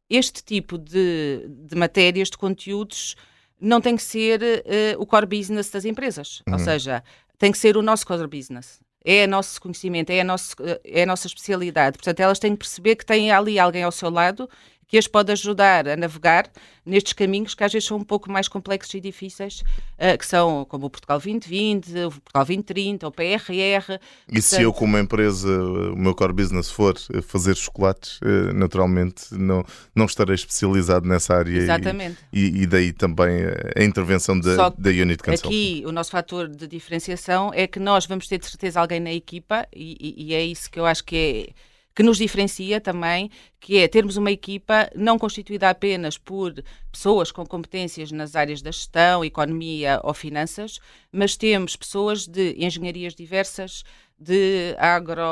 este 0.08 0.44
tipo 0.44 0.78
de, 0.78 1.48
de 1.48 1.74
matérias, 1.74 2.30
de 2.30 2.38
conteúdos, 2.38 3.16
não 3.60 3.80
tem 3.80 3.96
que 3.96 4.02
ser 4.02 4.40
uh, 4.42 5.00
o 5.02 5.06
core 5.06 5.26
business 5.26 5.70
das 5.70 5.84
empresas. 5.84 6.40
Uhum. 6.46 6.54
Ou 6.54 6.60
seja, 6.60 7.02
tem 7.36 7.50
que 7.50 7.58
ser 7.58 7.76
o 7.76 7.82
nosso 7.82 8.06
core 8.06 8.28
business 8.28 8.80
é 9.04 9.26
nosso 9.26 9.60
conhecimento, 9.60 10.10
é 10.10 10.20
a, 10.20 10.24
nosso, 10.24 10.54
é 10.84 11.02
a 11.02 11.06
nossa 11.06 11.26
especialidade. 11.26 11.98
Portanto, 11.98 12.20
elas 12.20 12.38
têm 12.38 12.52
que 12.52 12.58
perceber 12.58 12.96
que 12.96 13.06
têm 13.06 13.30
ali 13.30 13.58
alguém 13.58 13.82
ao 13.82 13.92
seu 13.92 14.10
lado 14.10 14.48
que 14.88 14.98
as 14.98 15.06
pode 15.06 15.32
ajudar 15.32 15.88
a 15.88 15.96
navegar 15.96 16.50
nestes 16.84 17.12
caminhos 17.12 17.54
que 17.54 17.64
às 17.64 17.72
vezes 17.72 17.88
são 17.88 17.96
um 17.96 18.04
pouco 18.04 18.30
mais 18.30 18.48
complexos 18.48 18.92
e 18.94 19.00
difíceis, 19.00 19.62
uh, 19.98 20.18
que 20.18 20.26
são 20.26 20.64
como 20.64 20.86
o 20.86 20.90
Portugal 20.90 21.18
2020, 21.18 21.88
o 22.06 22.10
Portugal 22.10 22.44
2030, 22.44 23.08
o 23.08 23.12
PRR. 23.12 23.28
E 23.48 23.56
portanto... 23.56 24.42
se 24.42 24.62
eu, 24.62 24.72
como 24.72 24.98
empresa, 24.98 25.48
o 25.48 25.96
meu 25.96 26.14
core 26.14 26.32
business 26.32 26.70
for 26.70 26.94
fazer 27.22 27.56
chocolates, 27.56 28.20
uh, 28.20 28.52
naturalmente 28.52 29.32
não, 29.32 29.64
não 29.94 30.06
estarei 30.06 30.34
especializado 30.34 31.08
nessa 31.08 31.36
área. 31.36 31.56
Exatamente. 31.56 32.18
E, 32.32 32.62
e 32.62 32.66
daí 32.66 32.92
também 32.92 33.44
a 33.76 33.82
intervenção 33.82 34.38
da, 34.38 34.70
da 34.70 34.90
Unit 34.90 35.22
Consulting. 35.22 35.48
Aqui 35.48 35.82
o 35.86 35.92
nosso 35.92 36.10
fator 36.10 36.48
de 36.48 36.66
diferenciação 36.66 37.50
é 37.54 37.66
que 37.66 37.78
nós 37.78 38.06
vamos 38.06 38.26
ter 38.26 38.38
de 38.38 38.46
certeza 38.46 38.80
alguém 38.80 39.00
na 39.00 39.12
equipa 39.12 39.66
e, 39.74 39.96
e, 40.00 40.26
e 40.26 40.34
é 40.34 40.44
isso 40.44 40.70
que 40.70 40.78
eu 40.78 40.86
acho 40.86 41.04
que 41.04 41.16
é 41.16 41.71
que 41.94 42.02
nos 42.02 42.18
diferencia 42.18 42.80
também, 42.80 43.30
que 43.60 43.78
é 43.78 43.88
termos 43.88 44.16
uma 44.16 44.30
equipa 44.30 44.90
não 44.94 45.18
constituída 45.18 45.68
apenas 45.70 46.18
por 46.18 46.54
pessoas 46.92 47.32
com 47.32 47.44
competências 47.46 48.12
nas 48.12 48.36
áreas 48.36 48.60
da 48.60 48.70
gestão, 48.70 49.24
economia 49.24 50.00
ou 50.04 50.12
finanças, 50.12 50.78
mas 51.10 51.36
temos 51.36 51.74
pessoas 51.74 52.26
de 52.26 52.54
engenharias 52.58 53.14
diversas, 53.14 53.82
de 54.22 54.76
agro, 54.78 55.22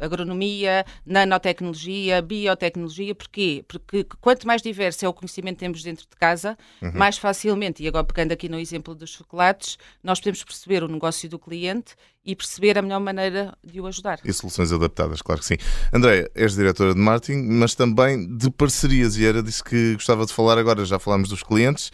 agronomia, 0.00 0.84
nanotecnologia, 1.04 2.22
biotecnologia. 2.22 3.14
Porquê? 3.14 3.64
Porque 3.68 4.06
quanto 4.20 4.46
mais 4.46 4.62
diverso 4.62 5.04
é 5.04 5.08
o 5.08 5.12
conhecimento 5.12 5.56
que 5.56 5.60
temos 5.60 5.82
dentro 5.82 6.06
de 6.08 6.16
casa, 6.16 6.56
uhum. 6.80 6.92
mais 6.94 7.18
facilmente, 7.18 7.82
e 7.82 7.88
agora 7.88 8.04
pegando 8.04 8.32
aqui 8.32 8.48
no 8.48 8.58
exemplo 8.58 8.94
dos 8.94 9.10
chocolates, 9.10 9.76
nós 10.02 10.20
podemos 10.20 10.42
perceber 10.42 10.82
o 10.82 10.88
negócio 10.88 11.28
do 11.28 11.38
cliente 11.38 11.94
e 12.24 12.36
perceber 12.36 12.78
a 12.78 12.82
melhor 12.82 13.00
maneira 13.00 13.52
de 13.64 13.80
o 13.80 13.86
ajudar. 13.86 14.20
E 14.24 14.32
soluções 14.32 14.72
adaptadas, 14.72 15.20
claro 15.20 15.40
que 15.40 15.46
sim. 15.46 15.56
André, 15.92 16.30
és 16.34 16.54
diretora 16.54 16.94
de 16.94 17.00
marketing, 17.00 17.42
mas 17.42 17.74
também 17.74 18.36
de 18.36 18.48
parcerias, 18.50 19.16
e 19.16 19.26
era 19.26 19.42
disso 19.42 19.64
que 19.64 19.94
gostava 19.94 20.24
de 20.24 20.32
falar 20.32 20.51
agora. 20.58 20.84
Já 20.84 20.98
falámos 20.98 21.28
dos 21.28 21.42
clientes, 21.42 21.90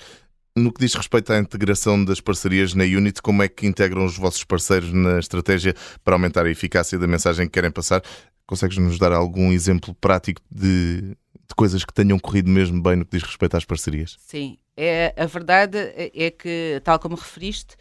no 0.57 0.73
que 0.73 0.81
diz 0.81 0.95
respeito 0.95 1.33
à 1.33 1.38
integração 1.38 2.05
das 2.05 2.21
parcerias 2.21 2.75
na 2.75 2.85
Unity, 2.85 3.23
como 3.23 3.43
é 3.43 3.49
que 3.49 3.67
integram 3.67 4.05
os 4.05 4.17
vossos 4.17 4.45
parceiros 4.45 4.93
na 4.93 5.19
estratégia 5.19 5.75
para 6.05 6.15
aumentar 6.15 6.47
a 6.47 6.50
eficácia 6.50 6.99
da 6.99 7.07
mensagem 7.07 7.47
que 7.47 7.53
querem 7.53 7.71
passar? 7.71 8.03
Consegues-nos 8.47 8.99
dar 8.99 9.12
algum 9.12 9.53
exemplo 9.53 9.95
prático 9.95 10.41
de, 10.50 11.00
de, 11.00 11.55
coisas 11.57 11.85
que 11.85 11.93
tenham 11.93 12.19
corrido 12.19 12.50
mesmo 12.50 12.83
bem 12.83 12.97
no 12.97 13.05
que 13.05 13.17
diz 13.17 13.27
respeito 13.27 13.57
às 13.57 13.65
parcerias? 13.65 14.17
Sim, 14.19 14.59
é, 14.77 15.15
a 15.17 15.27
verdade 15.27 15.79
é 15.97 16.31
que, 16.31 16.81
tal 16.83 16.99
como 16.99 17.15
referiste, 17.15 17.77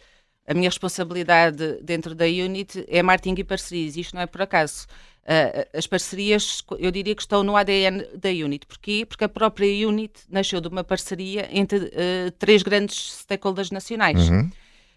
a 0.46 0.54
minha 0.54 0.68
responsabilidade 0.68 1.78
dentro 1.82 2.14
da 2.14 2.24
Unity 2.24 2.84
é 2.88 3.02
marketing 3.02 3.40
e 3.40 3.44
parcerias. 3.44 3.96
Isto 3.96 4.14
não 4.14 4.22
é 4.22 4.26
por 4.26 4.40
acaso. 4.40 4.86
Uh, 5.24 5.76
as 5.76 5.86
parcerias, 5.86 6.62
eu 6.78 6.90
diria 6.90 7.14
que 7.14 7.20
estão 7.20 7.42
no 7.42 7.54
ADN 7.54 8.02
da 8.16 8.30
Unit. 8.30 8.66
Porquê? 8.66 9.04
Porque 9.06 9.24
a 9.24 9.28
própria 9.28 9.86
Unit 9.86 10.20
nasceu 10.30 10.60
de 10.60 10.68
uma 10.68 10.82
parceria 10.82 11.48
entre 11.52 11.78
uh, 11.78 12.30
três 12.38 12.62
grandes 12.62 13.18
stakeholders 13.20 13.70
nacionais. 13.70 14.30
Uhum. 14.30 14.50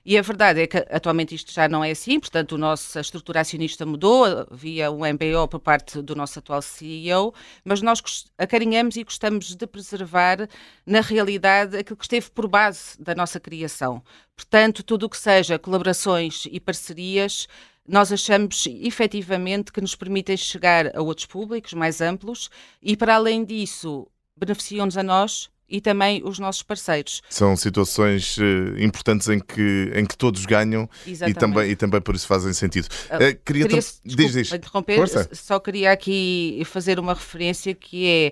E 0.04 0.18
a 0.18 0.22
verdade 0.22 0.62
é 0.62 0.68
que 0.68 0.78
atualmente 0.90 1.36
isto 1.36 1.52
já 1.54 1.70
não 1.70 1.84
é 1.84 1.92
assim, 1.92 2.20
portanto, 2.20 2.56
a 2.56 2.58
nossa 2.58 3.00
estrutura 3.00 3.42
acionista 3.42 3.86
mudou, 3.86 4.48
via 4.50 4.90
um 4.90 5.02
MBO 5.06 5.48
por 5.48 5.60
parte 5.60 6.02
do 6.02 6.16
nosso 6.16 6.40
atual 6.40 6.60
CEO, 6.62 7.32
mas 7.64 7.84
nós 7.84 8.02
acarinhamos 8.36 8.96
e 8.96 9.04
gostamos 9.04 9.56
de 9.56 9.68
preservar, 9.68 10.50
na 10.88 11.02
realidade, 11.02 11.78
aquilo 11.78 11.98
que 11.98 12.06
esteve 12.06 12.32
por 12.32 12.48
base 12.48 13.00
da 13.00 13.14
nossa 13.14 13.40
criação. 13.40 14.02
Portanto, 14.36 14.82
tudo 14.82 15.06
o 15.06 15.10
que 15.10 15.18
seja 15.18 15.60
colaborações 15.60 16.48
e 16.52 16.60
parcerias, 16.60 17.48
nós 17.88 18.12
achamos 18.12 18.68
efetivamente 18.68 19.72
que 19.72 19.82
nos 19.82 19.96
permitem 19.96 20.38
chegar 20.38 20.96
a 20.96 21.02
outros 21.02 21.26
públicos 21.26 21.74
mais 21.74 22.02
amplos 22.02 22.50
e, 22.82 22.96
para 22.96 23.16
além 23.16 23.44
disso, 23.44 24.08
beneficiam-nos 24.38 24.98
a 24.98 25.04
nós 25.04 25.50
e 25.72 25.80
também 25.80 26.22
os 26.24 26.38
nossos 26.38 26.62
parceiros. 26.62 27.22
São 27.30 27.56
situações 27.56 28.38
uh, 28.38 28.78
importantes 28.78 29.30
em 29.30 29.40
que, 29.40 29.92
em 29.96 30.06
que 30.06 30.18
todos 30.18 30.46
ganham 30.46 30.88
e 31.06 31.34
também, 31.34 31.72
e 31.72 31.76
também 31.76 32.02
por 32.02 32.14
isso 32.14 32.28
fazem 32.28 32.52
sentido. 32.52 32.88
Uh, 33.06 33.18
queria, 33.46 33.66
queria 33.66 33.68
diz, 33.68 34.02
diz. 34.04 34.52
interromper, 34.52 34.98
Força. 34.98 35.30
só 35.32 35.60
queria 35.60 35.92
aqui 35.92 36.62
fazer 36.66 37.00
uma 37.00 37.14
referência 37.14 37.74
que 37.74 38.06
é 38.06 38.32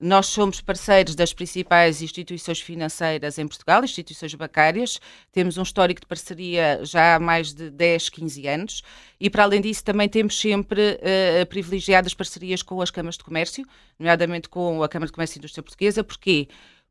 nós 0.00 0.26
somos 0.26 0.62
parceiros 0.62 1.14
das 1.14 1.34
principais 1.34 2.00
instituições 2.00 2.58
financeiras 2.58 3.38
em 3.38 3.46
Portugal, 3.46 3.84
instituições 3.84 4.34
bancárias. 4.34 4.98
Temos 5.30 5.58
um 5.58 5.62
histórico 5.62 6.00
de 6.00 6.06
parceria 6.06 6.80
já 6.82 7.16
há 7.16 7.20
mais 7.20 7.52
de 7.52 7.68
10, 7.68 8.08
15 8.08 8.46
anos. 8.46 8.82
E, 9.20 9.28
para 9.28 9.42
além 9.42 9.60
disso, 9.60 9.84
também 9.84 10.08
temos 10.08 10.40
sempre 10.40 10.80
uh, 10.92 11.46
privilegiadas 11.46 12.14
parcerias 12.14 12.62
com 12.62 12.80
as 12.80 12.90
câmaras 12.90 13.18
de 13.18 13.24
comércio, 13.24 13.66
nomeadamente 13.98 14.48
com 14.48 14.82
a 14.82 14.88
Câmara 14.88 15.08
de 15.08 15.12
Comércio 15.12 15.36
e 15.36 15.38
Indústria 15.38 15.62
Portuguesa. 15.62 16.02
Porquê? 16.02 16.48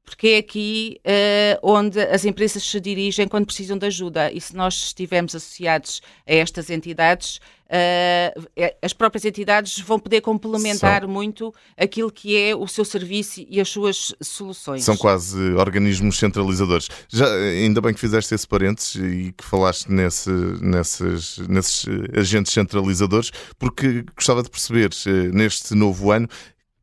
porque 0.10 0.28
é 0.30 0.38
aqui 0.38 1.00
uh, 1.06 1.60
onde 1.62 2.00
as 2.02 2.26
empresas 2.26 2.64
se 2.64 2.80
dirigem 2.80 3.28
quando 3.28 3.46
precisam 3.46 3.78
de 3.78 3.86
ajuda. 3.86 4.32
E 4.32 4.42
se 4.42 4.56
nós 4.56 4.74
estivermos 4.74 5.36
associados 5.36 6.02
a 6.28 6.34
estas 6.34 6.72
entidades, 6.72 7.40
uh, 7.70 8.70
as 8.82 8.94
próprias 8.94 9.26
entidades 9.26 9.80
vão 9.80 10.00
poder 10.00 10.22
complementar 10.22 11.02
São... 11.02 11.10
muito 11.10 11.54
aquilo 11.78 12.12
que 12.12 12.36
é 12.38 12.56
o 12.56 12.68
seu 12.68 12.84
serviço 12.84 13.46
e 13.48 13.62
as 13.62 13.70
suas 13.70 14.14
soluções. 14.22 14.84
São 14.84 14.98
quase 14.98 15.40
organismos 15.54 16.18
centralizadores. 16.18 16.90
Já, 17.08 17.32
ainda 17.32 17.82
bem 17.82 17.94
que 17.94 18.00
fizeste 18.00 18.34
esse 18.34 18.48
parênteses 18.48 18.96
e 18.96 19.32
que 19.32 19.44
falaste 19.44 19.90
nesse, 19.90 20.30
nesses, 20.62 21.38
nesses 21.48 21.86
agentes 22.16 22.54
centralizadores, 22.54 23.32
porque 23.58 24.04
gostava 24.16 24.44
de 24.44 24.50
perceber 24.50 24.90
neste 25.34 25.76
novo 25.76 26.12
ano 26.12 26.28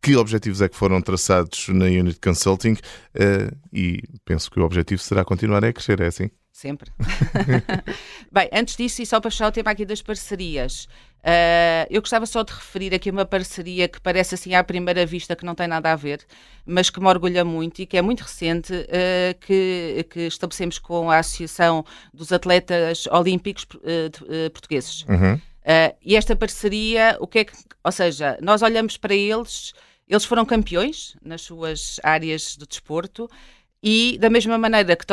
que 0.07 0.15
objetivos 0.15 0.63
é 0.63 0.69
que 0.69 0.77
foram 0.77 1.03
traçados 1.03 1.67
na 1.69 1.87
Unit 1.87 2.21
Consulting 2.21 2.75
uh, 2.75 3.57
e 3.73 4.01
penso 4.25 4.49
que 4.49 4.61
o 4.61 4.65
objetivo 4.65 5.03
será 5.03 5.25
continuar 5.25 5.65
a 5.65 5.73
crescer, 5.73 6.01
é 6.01 6.07
assim? 6.07 6.31
Sempre. 6.53 6.93
Bem, 8.31 8.49
antes 8.53 8.77
disso, 8.77 9.03
e 9.03 9.07
só 9.07 9.21
para 9.21 9.33
fechar 9.33 9.49
o 9.49 9.51
tema 9.51 9.73
aqui 9.73 9.85
das 9.85 10.01
parcerias, 10.01 10.85
uh, 11.25 11.91
eu 11.91 12.01
gostava 12.01 12.25
só 12.25 12.45
de 12.45 12.53
referir 12.53 12.95
aqui 12.95 13.11
uma 13.11 13.25
parceria 13.25 13.89
que 13.89 14.01
parece 14.01 14.37
assim 14.37 14.55
à 14.55 14.63
primeira 14.63 15.05
vista 15.05 15.35
que 15.35 15.45
não 15.45 15.57
tem 15.57 15.67
nada 15.67 15.91
a 15.91 15.97
ver, 15.97 16.25
mas 16.65 16.89
que 16.89 17.01
me 17.01 17.09
orgulha 17.09 17.45
muito 17.45 17.83
e 17.83 17.87
que 17.87 17.97
é 17.97 18.03
muito 18.03 18.21
recente, 18.21 18.73
uh, 18.73 19.37
que, 19.41 20.07
que, 20.09 20.21
estabelecemos 20.21 20.79
com 20.79 21.11
a 21.11 21.19
Associação 21.19 21.85
dos 22.15 22.31
Atletas 22.31 23.09
Olímpicos 23.09 23.67
Portugueses. 24.53 25.05
Uhum. 25.09 25.41
e 26.01 26.15
esta 26.15 26.37
parceria, 26.37 27.17
o 27.19 27.27
que 27.27 27.41
é 27.41 27.45
que, 27.45 27.55
ou 27.83 27.91
seja, 27.91 28.39
nós 28.41 28.63
olhamos 28.63 28.97
para 28.97 29.13
eles 29.13 29.75
eles 30.09 30.25
foram 30.25 30.45
campeões 30.45 31.17
nas 31.23 31.43
suas 31.43 32.01
áreas 32.03 32.57
de 32.57 32.67
desporto 32.67 33.29
e, 33.83 34.19
da 34.21 34.31
mesma 34.31 34.57
maneira 34.59 34.97
que, 34.97 35.05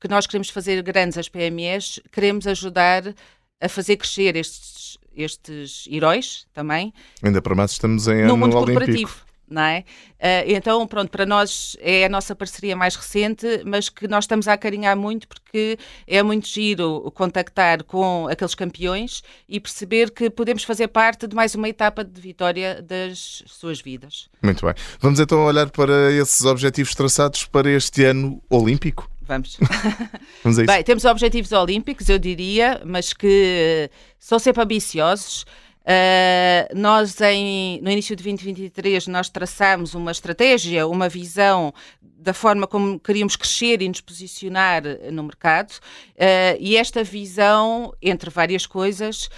que 0.00 0.08
nós 0.08 0.26
queremos 0.26 0.50
fazer 0.50 0.82
grandes 0.82 1.18
as 1.18 1.28
PMEs, 1.28 2.00
queremos 2.10 2.46
ajudar 2.46 3.14
a 3.60 3.68
fazer 3.68 3.96
crescer 3.96 4.36
estes, 4.36 4.98
estes 5.14 5.86
heróis 5.90 6.46
também. 6.52 6.92
Ainda 7.22 7.40
para 7.40 7.54
mais 7.54 7.72
estamos 7.72 8.08
em 8.08 8.22
no 8.24 8.34
ano 8.34 8.36
mundo 8.36 8.56
olímpico. 8.56 8.80
corporativo 8.80 9.31
não 9.52 9.62
é? 9.62 9.84
Uh, 10.18 10.44
então, 10.46 10.86
pronto, 10.86 11.10
para 11.10 11.26
nós 11.26 11.76
é 11.80 12.04
a 12.04 12.08
nossa 12.08 12.34
parceria 12.34 12.74
mais 12.74 12.96
recente, 12.96 13.46
mas 13.64 13.88
que 13.88 14.08
nós 14.08 14.24
estamos 14.24 14.48
a 14.48 14.54
acarinhar 14.54 14.96
muito 14.96 15.28
porque 15.28 15.78
é 16.06 16.22
muito 16.22 16.48
giro 16.48 17.12
contactar 17.14 17.84
com 17.84 18.26
aqueles 18.28 18.54
campeões 18.54 19.22
e 19.48 19.60
perceber 19.60 20.10
que 20.10 20.30
podemos 20.30 20.64
fazer 20.64 20.88
parte 20.88 21.26
de 21.26 21.36
mais 21.36 21.54
uma 21.54 21.68
etapa 21.68 22.02
de 22.02 22.20
vitória 22.20 22.82
das 22.82 23.42
suas 23.46 23.80
vidas. 23.80 24.28
Muito 24.42 24.64
bem. 24.64 24.74
Vamos 25.00 25.20
então 25.20 25.44
olhar 25.44 25.70
para 25.70 26.10
esses 26.12 26.44
objetivos 26.44 26.94
traçados 26.94 27.44
para 27.44 27.70
este 27.70 28.04
ano 28.04 28.42
olímpico? 28.48 29.10
Vamos. 29.22 29.56
Vamos 30.42 30.58
a 30.58 30.62
isso. 30.62 30.72
Bem, 30.72 30.82
temos 30.82 31.04
objetivos 31.04 31.52
olímpicos, 31.52 32.08
eu 32.08 32.18
diria, 32.18 32.82
mas 32.84 33.12
que 33.12 33.90
são 34.18 34.38
sempre 34.38 34.62
ambiciosos. 34.62 35.44
Uh, 35.82 36.78
nós, 36.78 37.20
em, 37.20 37.80
no 37.82 37.90
início 37.90 38.14
de 38.14 38.22
2023, 38.22 39.08
nós 39.08 39.28
traçámos 39.28 39.94
uma 39.94 40.12
estratégia, 40.12 40.86
uma 40.86 41.08
visão 41.08 41.74
da 42.00 42.32
forma 42.32 42.68
como 42.68 43.00
queríamos 43.00 43.34
crescer 43.34 43.82
e 43.82 43.88
nos 43.88 44.00
posicionar 44.00 44.82
no 45.10 45.24
mercado. 45.24 45.72
Uh, 45.72 46.56
e 46.60 46.76
esta 46.76 47.02
visão, 47.02 47.92
entre 48.00 48.30
várias 48.30 48.64
coisas, 48.64 49.28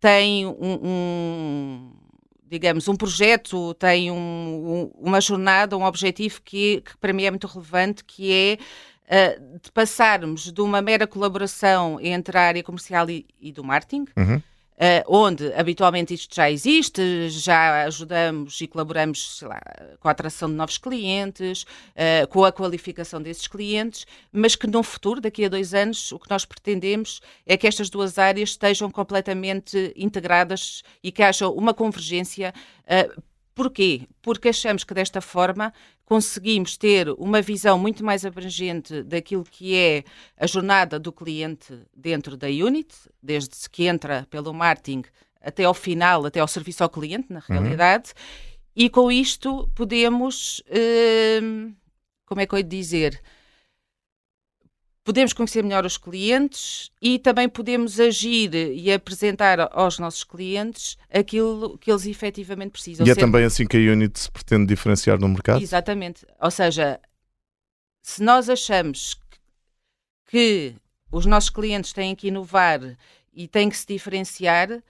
tem 0.00 0.46
um, 0.46 0.78
um 0.82 1.92
digamos, 2.48 2.88
um 2.88 2.96
projeto, 2.96 3.72
tem 3.74 4.10
um, 4.10 4.16
um, 4.16 4.90
uma 4.98 5.20
jornada, 5.20 5.76
um 5.76 5.84
objetivo 5.84 6.42
que, 6.42 6.82
que, 6.84 6.96
para 6.98 7.12
mim 7.12 7.22
é 7.22 7.30
muito 7.30 7.46
relevante, 7.46 8.04
que 8.04 8.58
é 9.08 9.38
uh, 9.38 9.58
de 9.62 9.70
passarmos 9.70 10.52
de 10.52 10.60
uma 10.60 10.82
mera 10.82 11.06
colaboração 11.06 11.98
entre 12.00 12.36
a 12.36 12.42
área 12.42 12.62
comercial 12.62 13.08
e, 13.08 13.24
e 13.40 13.52
do 13.52 13.62
marketing, 13.62 14.04
uhum 14.16 14.42
Uh, 14.42 14.51
onde 15.06 15.52
habitualmente 15.54 16.14
isto 16.14 16.34
já 16.34 16.50
existe, 16.50 17.30
já 17.30 17.84
ajudamos 17.84 18.60
e 18.60 18.66
colaboramos 18.66 19.40
lá, 19.42 19.60
com 20.00 20.08
a 20.08 20.10
atração 20.10 20.48
de 20.48 20.54
novos 20.54 20.78
clientes, 20.78 21.62
uh, 21.62 22.26
com 22.28 22.44
a 22.44 22.52
qualificação 22.52 23.22
desses 23.22 23.46
clientes, 23.46 24.06
mas 24.32 24.56
que 24.56 24.66
no 24.66 24.82
futuro, 24.82 25.20
daqui 25.20 25.44
a 25.44 25.48
dois 25.48 25.72
anos, 25.74 26.10
o 26.12 26.18
que 26.18 26.30
nós 26.30 26.44
pretendemos 26.44 27.20
é 27.46 27.56
que 27.56 27.66
estas 27.66 27.88
duas 27.88 28.18
áreas 28.18 28.50
estejam 28.50 28.90
completamente 28.90 29.92
integradas 29.96 30.82
e 31.02 31.12
que 31.12 31.22
haja 31.22 31.48
uma 31.48 31.72
convergência. 31.72 32.52
Porquê? 33.54 34.08
Porque 34.22 34.48
achamos 34.48 34.82
que 34.82 34.94
desta 34.94 35.20
forma 35.20 35.72
conseguimos 36.04 36.76
ter 36.76 37.08
uma 37.18 37.42
visão 37.42 37.78
muito 37.78 38.04
mais 38.04 38.24
abrangente 38.24 39.02
daquilo 39.02 39.44
que 39.44 39.74
é 39.76 40.04
a 40.38 40.46
jornada 40.46 40.98
do 40.98 41.12
cliente 41.12 41.78
dentro 41.94 42.36
da 42.36 42.46
unit, 42.46 42.94
desde 43.22 43.68
que 43.70 43.86
entra 43.86 44.26
pelo 44.30 44.52
marketing 44.52 45.02
até 45.40 45.64
ao 45.64 45.74
final, 45.74 46.24
até 46.24 46.40
ao 46.40 46.48
serviço 46.48 46.82
ao 46.82 46.90
cliente, 46.90 47.26
na 47.30 47.40
uhum. 47.40 47.60
realidade, 47.60 48.10
uhum. 48.10 48.64
e 48.76 48.88
com 48.88 49.10
isto 49.10 49.68
podemos, 49.74 50.62
hum, 51.42 51.74
como 52.24 52.40
é 52.40 52.46
que 52.46 52.54
eu 52.54 52.58
ia 52.58 52.64
dizer, 52.64 53.20
podemos 55.04 55.32
conhecer 55.32 55.62
melhor 55.62 55.84
os 55.84 55.96
clientes 55.96 56.90
e 57.00 57.18
também 57.18 57.48
podemos 57.48 57.98
agir 57.98 58.54
e 58.54 58.92
apresentar 58.92 59.68
aos 59.72 59.98
nossos 59.98 60.24
clientes 60.24 60.96
aquilo 61.12 61.76
que 61.78 61.90
eles 61.90 62.06
efetivamente 62.06 62.72
precisam. 62.72 63.06
E 63.06 63.10
é 63.10 63.14
também 63.14 63.44
assim 63.44 63.66
que 63.66 63.76
a 63.76 63.80
Unit 63.80 64.18
se 64.18 64.30
pretende 64.30 64.66
diferenciar 64.66 65.18
no 65.18 65.28
mercado? 65.28 65.62
Exatamente. 65.62 66.24
Ou 66.40 66.50
seja, 66.50 67.00
se 68.02 68.22
nós 68.22 68.48
achamos 68.48 69.16
que 70.26 70.74
os 71.10 71.26
nossos 71.26 71.50
clientes 71.50 71.92
têm 71.92 72.14
que 72.14 72.28
inovar 72.28 72.80
e 73.32 73.48
têm 73.48 73.68
que 73.68 73.76
se 73.76 73.86
diferenciar, 73.86 74.82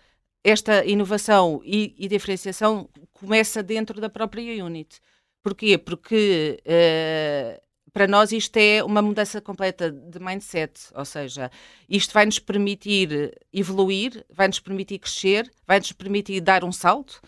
esta 0.44 0.84
inovação 0.84 1.60
e, 1.64 1.94
e 1.96 2.08
diferenciação 2.08 2.88
começa 3.12 3.62
dentro 3.62 4.00
da 4.00 4.10
própria 4.10 4.64
Unit. 4.64 5.00
Porquê? 5.42 5.78
Porque 5.78 6.60
uh, 6.66 7.62
para 7.92 8.06
nós 8.06 8.32
isto 8.32 8.56
é 8.56 8.82
uma 8.82 9.02
mudança 9.02 9.40
completa 9.40 9.90
de 9.90 10.18
mindset, 10.18 10.72
ou 10.94 11.04
seja, 11.04 11.50
isto 11.88 12.14
vai 12.14 12.24
nos 12.24 12.38
permitir 12.38 13.38
evoluir, 13.52 14.24
vai 14.30 14.48
nos 14.48 14.60
permitir 14.60 14.98
crescer, 14.98 15.50
vai 15.66 15.78
nos 15.78 15.92
permitir 15.92 16.40
dar 16.40 16.64
um 16.64 16.72
salto 16.72 17.20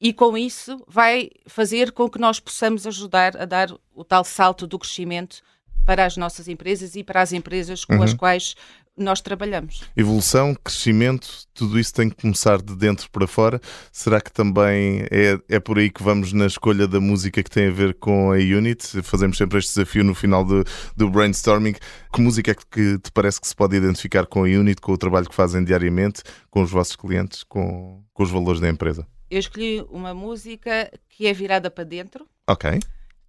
e 0.00 0.12
com 0.12 0.36
isso 0.36 0.82
vai 0.86 1.30
fazer 1.46 1.92
com 1.92 2.08
que 2.08 2.18
nós 2.18 2.38
possamos 2.40 2.86
ajudar 2.86 3.36
a 3.36 3.44
dar 3.44 3.70
o 3.94 4.04
tal 4.04 4.24
salto 4.24 4.66
do 4.66 4.78
crescimento 4.78 5.42
para 5.84 6.04
as 6.04 6.16
nossas 6.16 6.48
empresas 6.48 6.94
e 6.94 7.02
para 7.02 7.20
as 7.20 7.32
empresas 7.32 7.84
com 7.84 7.94
uhum. 7.94 8.02
as 8.02 8.14
quais 8.14 8.54
nós 8.96 9.20
trabalhamos. 9.20 9.82
Evolução, 9.96 10.54
crescimento, 10.54 11.28
tudo 11.54 11.78
isso 11.78 11.94
tem 11.94 12.10
que 12.10 12.16
começar 12.16 12.60
de 12.60 12.76
dentro 12.76 13.10
para 13.10 13.26
fora. 13.26 13.60
Será 13.90 14.20
que 14.20 14.30
também 14.30 15.06
é, 15.10 15.38
é 15.48 15.60
por 15.60 15.78
aí 15.78 15.90
que 15.90 16.02
vamos 16.02 16.32
na 16.32 16.46
escolha 16.46 16.86
da 16.86 17.00
música 17.00 17.42
que 17.42 17.50
tem 17.50 17.68
a 17.68 17.70
ver 17.70 17.94
com 17.94 18.32
a 18.32 18.36
Unit? 18.36 19.02
Fazemos 19.02 19.38
sempre 19.38 19.58
este 19.58 19.74
desafio 19.74 20.04
no 20.04 20.14
final 20.14 20.44
do, 20.44 20.64
do 20.96 21.08
brainstorming. 21.08 21.74
Que 22.12 22.20
música 22.20 22.50
é 22.50 22.54
que 22.54 22.98
te 22.98 23.10
parece 23.12 23.40
que 23.40 23.48
se 23.48 23.56
pode 23.56 23.76
identificar 23.76 24.26
com 24.26 24.40
a 24.40 24.46
Unit, 24.46 24.80
com 24.80 24.92
o 24.92 24.98
trabalho 24.98 25.28
que 25.28 25.34
fazem 25.34 25.64
diariamente, 25.64 26.22
com 26.50 26.62
os 26.62 26.70
vossos 26.70 26.96
clientes, 26.96 27.42
com, 27.44 28.04
com 28.12 28.22
os 28.22 28.30
valores 28.30 28.60
da 28.60 28.68
empresa? 28.68 29.06
Eu 29.30 29.38
escolhi 29.38 29.82
uma 29.90 30.12
música 30.12 30.92
que 31.08 31.26
é 31.26 31.32
virada 31.32 31.70
para 31.70 31.84
dentro. 31.84 32.26
Ok. 32.46 32.78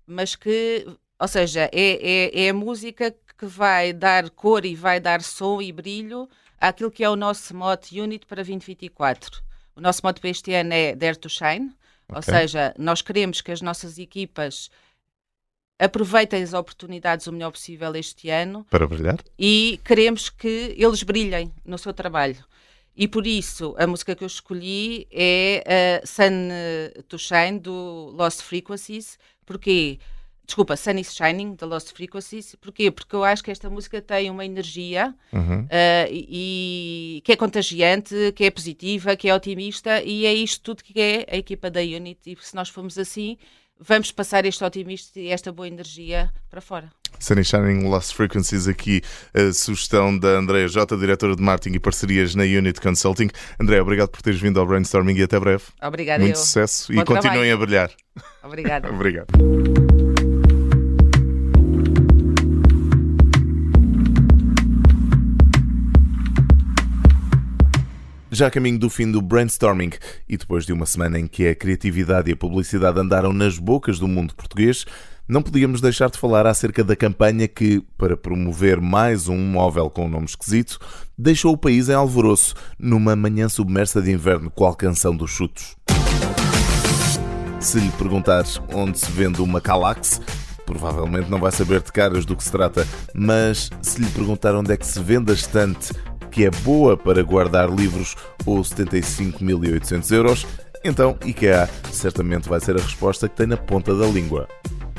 Mas 0.05 0.35
que 0.35 0.85
Ou 1.19 1.27
seja, 1.27 1.69
é, 1.71 2.31
é, 2.31 2.45
é 2.45 2.49
a 2.49 2.53
música 2.53 3.15
que 3.37 3.45
vai 3.45 3.93
dar 3.93 4.29
cor 4.29 4.65
e 4.65 4.75
vai 4.75 4.99
dar 4.99 5.21
som 5.21 5.61
e 5.61 5.71
brilho 5.71 6.29
àquilo 6.59 6.91
que 6.91 7.03
é 7.03 7.09
o 7.09 7.15
nosso 7.15 7.55
mote 7.55 7.99
unit 7.99 8.25
para 8.25 8.43
2024. 8.43 9.41
O 9.75 9.81
nosso 9.81 10.01
mote 10.03 10.21
para 10.21 10.29
este 10.29 10.53
ano 10.53 10.73
é 10.73 10.95
Dare 10.95 11.17
to 11.17 11.29
Shine, 11.29 11.75
okay. 12.07 12.15
ou 12.15 12.21
seja, 12.21 12.73
nós 12.77 13.01
queremos 13.01 13.41
que 13.41 13.51
as 13.51 13.61
nossas 13.61 13.97
equipas 13.97 14.69
aproveitem 15.79 16.41
as 16.41 16.53
oportunidades 16.53 17.27
o 17.27 17.31
melhor 17.31 17.51
possível 17.51 17.93
este 17.95 18.29
ano. 18.29 18.65
Para 18.69 18.87
brilhar. 18.87 19.19
E 19.37 19.79
queremos 19.83 20.29
que 20.29 20.75
eles 20.77 21.03
brilhem 21.03 21.51
no 21.65 21.77
seu 21.77 21.93
trabalho. 21.93 22.43
E 22.95 23.07
por 23.07 23.25
isso, 23.25 23.75
a 23.77 23.87
música 23.87 24.15
que 24.15 24.23
eu 24.23 24.27
escolhi 24.27 25.07
é 25.11 26.01
a 26.01 26.05
Sun 26.05 27.03
to 27.07 27.17
Shine, 27.17 27.59
do 27.59 28.13
Lost 28.15 28.41
Frequencies. 28.41 29.17
Porquê? 29.45 29.99
Desculpa, 30.45 30.75
Sun 30.75 30.99
is 30.99 31.13
Shining, 31.15 31.55
da 31.55 31.65
Lost 31.65 31.93
Frequencies. 31.93 32.55
Porquê? 32.55 32.91
Porque 32.91 33.15
eu 33.15 33.23
acho 33.23 33.43
que 33.43 33.49
esta 33.49 33.69
música 33.69 34.01
tem 34.01 34.29
uma 34.29 34.45
energia 34.45 35.15
uhum. 35.31 35.61
uh, 35.61 36.07
e, 36.09 37.21
que 37.23 37.31
é 37.31 37.35
contagiante, 37.35 38.13
que 38.35 38.43
é 38.43 38.51
positiva, 38.51 39.15
que 39.15 39.29
é 39.29 39.33
otimista 39.33 40.01
e 40.03 40.25
é 40.25 40.33
isto 40.33 40.61
tudo 40.61 40.83
que 40.83 40.99
é 40.99 41.25
a 41.31 41.37
equipa 41.37 41.69
da 41.71 41.79
Unity. 41.79 42.33
E 42.33 42.37
se 42.41 42.55
nós 42.55 42.69
formos 42.69 42.97
assim, 42.97 43.37
vamos 43.79 44.11
passar 44.11 44.45
este 44.45 44.63
otimismo 44.63 45.11
e 45.15 45.29
esta 45.29 45.51
boa 45.51 45.67
energia 45.67 46.29
para 46.49 46.59
fora. 46.61 46.91
Sunny 47.19 47.43
Shining 47.43 47.87
Lost 47.87 48.13
Frequencies, 48.13 48.67
aqui 48.67 49.01
a 49.33 49.53
sugestão 49.53 50.17
da 50.17 50.29
Andréa 50.29 50.67
Jota, 50.67 50.97
diretora 50.97 51.35
de 51.35 51.41
marketing 51.41 51.75
e 51.75 51.79
parcerias 51.79 52.35
na 52.35 52.43
Unit 52.43 52.81
Consulting. 52.81 53.29
André, 53.59 53.81
obrigado 53.81 54.09
por 54.09 54.21
teres 54.21 54.41
vindo 54.41 54.59
ao 54.59 54.65
Brainstorming 54.65 55.15
e 55.15 55.23
até 55.23 55.39
breve. 55.39 55.63
Obrigada. 55.81 56.21
Muito 56.21 56.35
eu. 56.35 56.41
sucesso 56.41 56.91
Bom 56.91 57.01
e 57.01 57.05
trabalho. 57.05 57.23
continuem 57.23 57.51
a 57.51 57.57
brilhar. 57.57 57.91
Obrigada. 58.43 58.89
obrigado. 58.91 59.92
Já 68.33 68.47
a 68.47 68.49
caminho 68.49 68.79
do 68.79 68.89
fim 68.89 69.11
do 69.11 69.21
brainstorming 69.21 69.91
e 70.27 70.35
depois 70.35 70.65
de 70.65 70.73
uma 70.73 70.87
semana 70.87 71.19
em 71.19 71.27
que 71.27 71.47
a 71.47 71.53
criatividade 71.53 72.31
e 72.31 72.33
a 72.33 72.35
publicidade 72.35 72.99
andaram 72.99 73.31
nas 73.31 73.59
bocas 73.59 73.99
do 73.99 74.07
mundo 74.07 74.33
português, 74.33 74.87
não 75.27 75.43
podíamos 75.43 75.79
deixar 75.79 76.09
de 76.09 76.17
falar 76.17 76.47
acerca 76.47 76.83
da 76.83 76.95
campanha 76.95 77.47
que, 77.47 77.83
para 77.95 78.17
promover 78.17 78.81
mais 78.81 79.27
um 79.27 79.37
móvel 79.37 79.87
com 79.87 80.07
um 80.07 80.09
nome 80.09 80.25
esquisito, 80.25 80.79
deixou 81.15 81.53
o 81.53 81.57
país 81.57 81.89
em 81.89 81.93
alvoroço 81.93 82.55
numa 82.79 83.15
manhã 83.15 83.47
submersa 83.47 84.01
de 84.01 84.11
inverno 84.11 84.49
com 84.49 84.65
a 84.65 84.75
canção 84.75 85.15
dos 85.15 85.29
chutos. 85.29 85.75
Se 87.59 87.79
lhe 87.79 87.91
perguntar 87.91 88.43
onde 88.73 88.97
se 88.97 89.11
vende 89.11 89.43
uma 89.43 89.61
Calax, 89.61 90.19
provavelmente 90.65 91.29
não 91.29 91.39
vai 91.39 91.51
saber 91.51 91.81
de 91.81 91.91
caras 91.91 92.25
do 92.25 92.35
que 92.35 92.43
se 92.43 92.51
trata, 92.51 92.87
mas 93.13 93.69
se 93.79 94.01
lhe 94.01 94.09
perguntar 94.09 94.55
onde 94.55 94.73
é 94.73 94.77
que 94.77 94.87
se 94.87 94.99
vende 94.99 95.31
a 95.31 95.35
estante 95.35 95.93
que 96.33 96.45
é 96.45 96.49
boa 96.49 96.97
para 96.97 97.21
guardar 97.21 97.69
livros 97.69 98.15
ou 98.43 98.59
75.800 98.61 100.11
euros, 100.11 100.47
então 100.83 101.15
IKEA 101.23 101.69
certamente 101.91 102.49
vai 102.49 102.59
ser 102.59 102.75
a 102.75 102.81
resposta 102.81 103.29
que 103.29 103.35
tem 103.35 103.45
na 103.45 103.55
ponta 103.55 103.95
da 103.95 104.07
língua. 104.07 104.47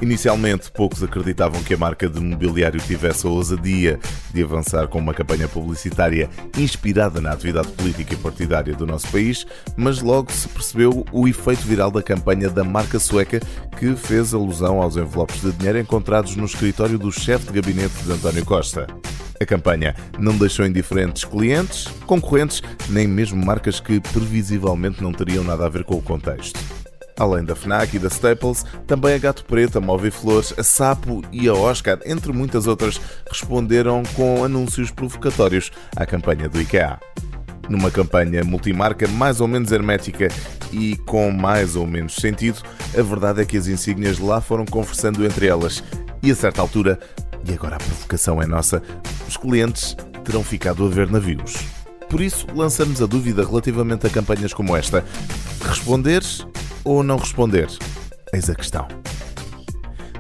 Inicialmente, 0.01 0.71
poucos 0.71 1.03
acreditavam 1.03 1.63
que 1.63 1.75
a 1.75 1.79
marca 1.79 2.09
de 2.09 2.21
mobiliário 2.21 2.81
tivesse 2.81 3.27
a 3.27 3.31
ousadia 3.31 3.99
de 4.33 4.43
avançar 4.43 4.87
com 4.87 4.99
uma 4.99 5.15
campanha 5.15 5.49
publicitária 5.49 6.29
inspirada 6.57 7.21
na 7.21 7.33
atividade 7.33 7.69
política 7.69 8.15
e 8.15 8.17
partidária 8.17 8.75
do 8.75 8.87
nosso 8.87 9.09
país, 9.09 9.47
mas 9.77 10.03
logo 10.03 10.31
se 10.31 10.49
percebeu 10.49 11.05
o 11.13 11.27
efeito 11.27 11.63
viral 11.63 11.91
da 11.91 12.03
campanha 12.03 12.49
da 12.49 12.63
marca 12.63 12.99
sueca 12.99 13.41
que 13.79 13.97
fez 13.97 14.35
alusão 14.35 14.81
aos 14.81 14.97
envelopes 14.97 15.41
de 15.41 15.53
dinheiro 15.53 15.81
encontrados 15.81 16.37
no 16.37 16.45
escritório 16.45 16.99
do 16.99 17.11
chefe 17.11 17.47
de 17.47 17.61
gabinete 17.61 18.03
de 18.05 18.13
António 18.13 18.45
Costa. 18.45 18.87
A 19.41 19.45
campanha 19.45 19.95
não 20.19 20.37
deixou 20.37 20.65
indiferentes 20.67 21.25
clientes, 21.25 21.87
concorrentes, 22.07 22.63
nem 22.89 23.07
mesmo 23.07 23.45
marcas 23.45 23.81
que 23.81 24.01
previsivelmente 24.01 25.03
não 25.03 25.13
teriam 25.13 25.43
nada 25.43 25.67
a 25.67 25.69
ver 25.69 25.85
com 25.85 25.97
o 25.97 26.03
contexto. 26.03 26.59
Além 27.19 27.45
da 27.45 27.55
FNAC 27.55 27.95
e 27.95 27.99
da 27.99 28.09
Staples, 28.09 28.65
também 28.87 29.15
a 29.15 29.19
Gato 29.19 29.45
Preto, 29.45 29.79
a 29.79 29.81
Move 29.81 30.11
Flores, 30.11 30.53
a 30.59 30.65
Sapo 30.65 31.23
e 31.31 31.49
a 31.49 31.55
Oscar, 31.55 31.99
entre 32.05 32.33
muitas 32.33 32.67
outras, 32.67 33.01
responderam 33.31 34.03
com 34.15 34.45
anúncios 34.45 34.91
provocatórios 34.91 35.71
à 35.95 36.05
campanha 36.05 36.49
do 36.49 36.61
IKEA. 36.61 36.99
Numa 37.69 37.91
campanha 37.91 38.43
multimarca 38.45 39.07
mais 39.09 39.41
ou 39.41 39.49
menos 39.49 39.71
hermética 39.71 40.29
e 40.73 40.97
com 41.07 41.31
mais 41.31 41.77
ou 41.77 41.87
menos 41.87 42.17
sentido, 42.17 42.61
a 42.99 43.03
verdade 43.03 43.43
é 43.43 43.45
que 43.45 43.57
as 43.57 43.69
insígnias 43.69 44.19
lá 44.19 44.41
foram 44.41 44.65
conversando 44.65 45.25
entre 45.25 45.47
elas 45.47 45.83
e 46.25 46.31
a 46.31 46.35
certa 46.35 46.63
altura 46.63 46.99
e 47.47 47.53
agora 47.53 47.77
a 47.77 47.79
provocação 47.79 48.41
é 48.41 48.47
nossa. 48.47 48.83
Os 49.29 49.37
clientes 49.37 49.95
terão 50.25 50.43
ficado 50.43 50.87
a 50.87 50.89
ver 50.89 51.11
navios. 51.11 51.55
Por 52.09 52.23
isso, 52.23 52.47
lançamos 52.55 53.03
a 53.03 53.07
dúvida 53.07 53.45
relativamente 53.45 54.07
a 54.07 54.11
campanhas 54.11 54.55
como 54.55 54.75
esta: 54.75 55.05
responder 55.63 56.23
ou 56.83 57.03
não 57.03 57.19
responder? 57.19 57.69
Eis 58.33 58.49
a 58.49 58.55
questão. 58.55 58.89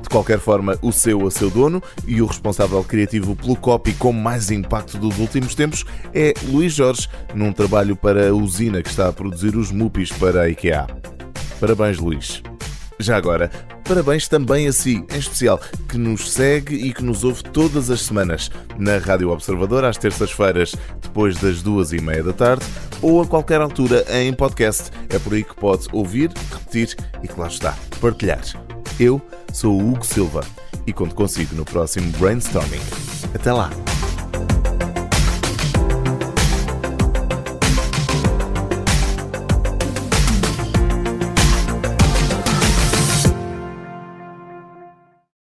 De 0.03 0.09
qualquer 0.11 0.39
forma, 0.39 0.79
o 0.83 0.93
seu 0.93 1.27
a 1.27 1.31
seu 1.31 1.51
dono 1.51 1.83
e 2.07 2.21
o 2.21 2.27
responsável 2.27 2.85
criativo 2.85 3.35
pelo 3.35 3.57
copy 3.57 3.95
com 3.95 4.13
mais 4.13 4.51
impacto 4.51 4.99
dos 4.99 5.19
últimos 5.19 5.55
tempos 5.55 5.85
é 6.13 6.35
Luís 6.45 6.75
Jorge, 6.75 7.09
num 7.35 7.53
trabalho 7.53 7.97
para 7.97 8.29
a 8.29 8.35
usina 8.35 8.83
que 8.83 8.91
está 8.91 9.09
a 9.09 9.13
produzir 9.13 9.57
os 9.57 9.73
mupis 9.73 10.13
para 10.13 10.43
a 10.43 10.49
IKEA. 10.51 10.87
Parabéns, 11.59 11.99
Luís. 11.99 12.43
Já 12.99 13.17
agora, 13.17 13.51
parabéns 13.85 14.29
também 14.29 14.69
a 14.69 14.73
si, 14.73 15.05
em 15.13 15.19
especial, 15.19 15.61
que 15.89 15.99
nos 15.99 16.33
segue 16.33 16.75
e 16.75 16.93
que 16.93 17.03
nos 17.03 17.25
ouve 17.25 17.43
todas 17.43 17.91
as 17.91 18.03
semanas 18.03 18.51
na 18.79 18.99
Rádio 18.99 19.31
Observador, 19.31 19.85
às 19.85 19.97
terças-feiras, 19.97 20.75
depois 21.03 21.37
das 21.39 21.63
duas 21.63 21.93
e 21.93 22.01
meia 22.01 22.23
da 22.23 22.33
tarde, 22.33 22.65
ou 23.03 23.21
a 23.21 23.27
qualquer 23.27 23.61
altura 23.61 24.05
em 24.11 24.33
podcast. 24.33 24.91
É 25.09 25.19
por 25.19 25.35
aí 25.35 25.43
que 25.43 25.55
pode 25.55 25.87
ouvir, 25.93 26.31
repetir 26.53 26.97
e, 27.23 27.29
claro 27.29 27.53
está, 27.53 27.77
partilhar. 28.01 28.43
Eu 28.99 29.21
sou 29.53 29.81
o 29.81 29.91
Hugo 29.91 30.07
Silva 30.07 30.43
e 30.87 30.93
conto 30.93 31.15
consigo 31.15 31.55
no 31.55 31.65
próximo 31.65 32.11
Brainstorming. 32.19 32.81
Até 33.35 33.53
lá! 33.53 33.71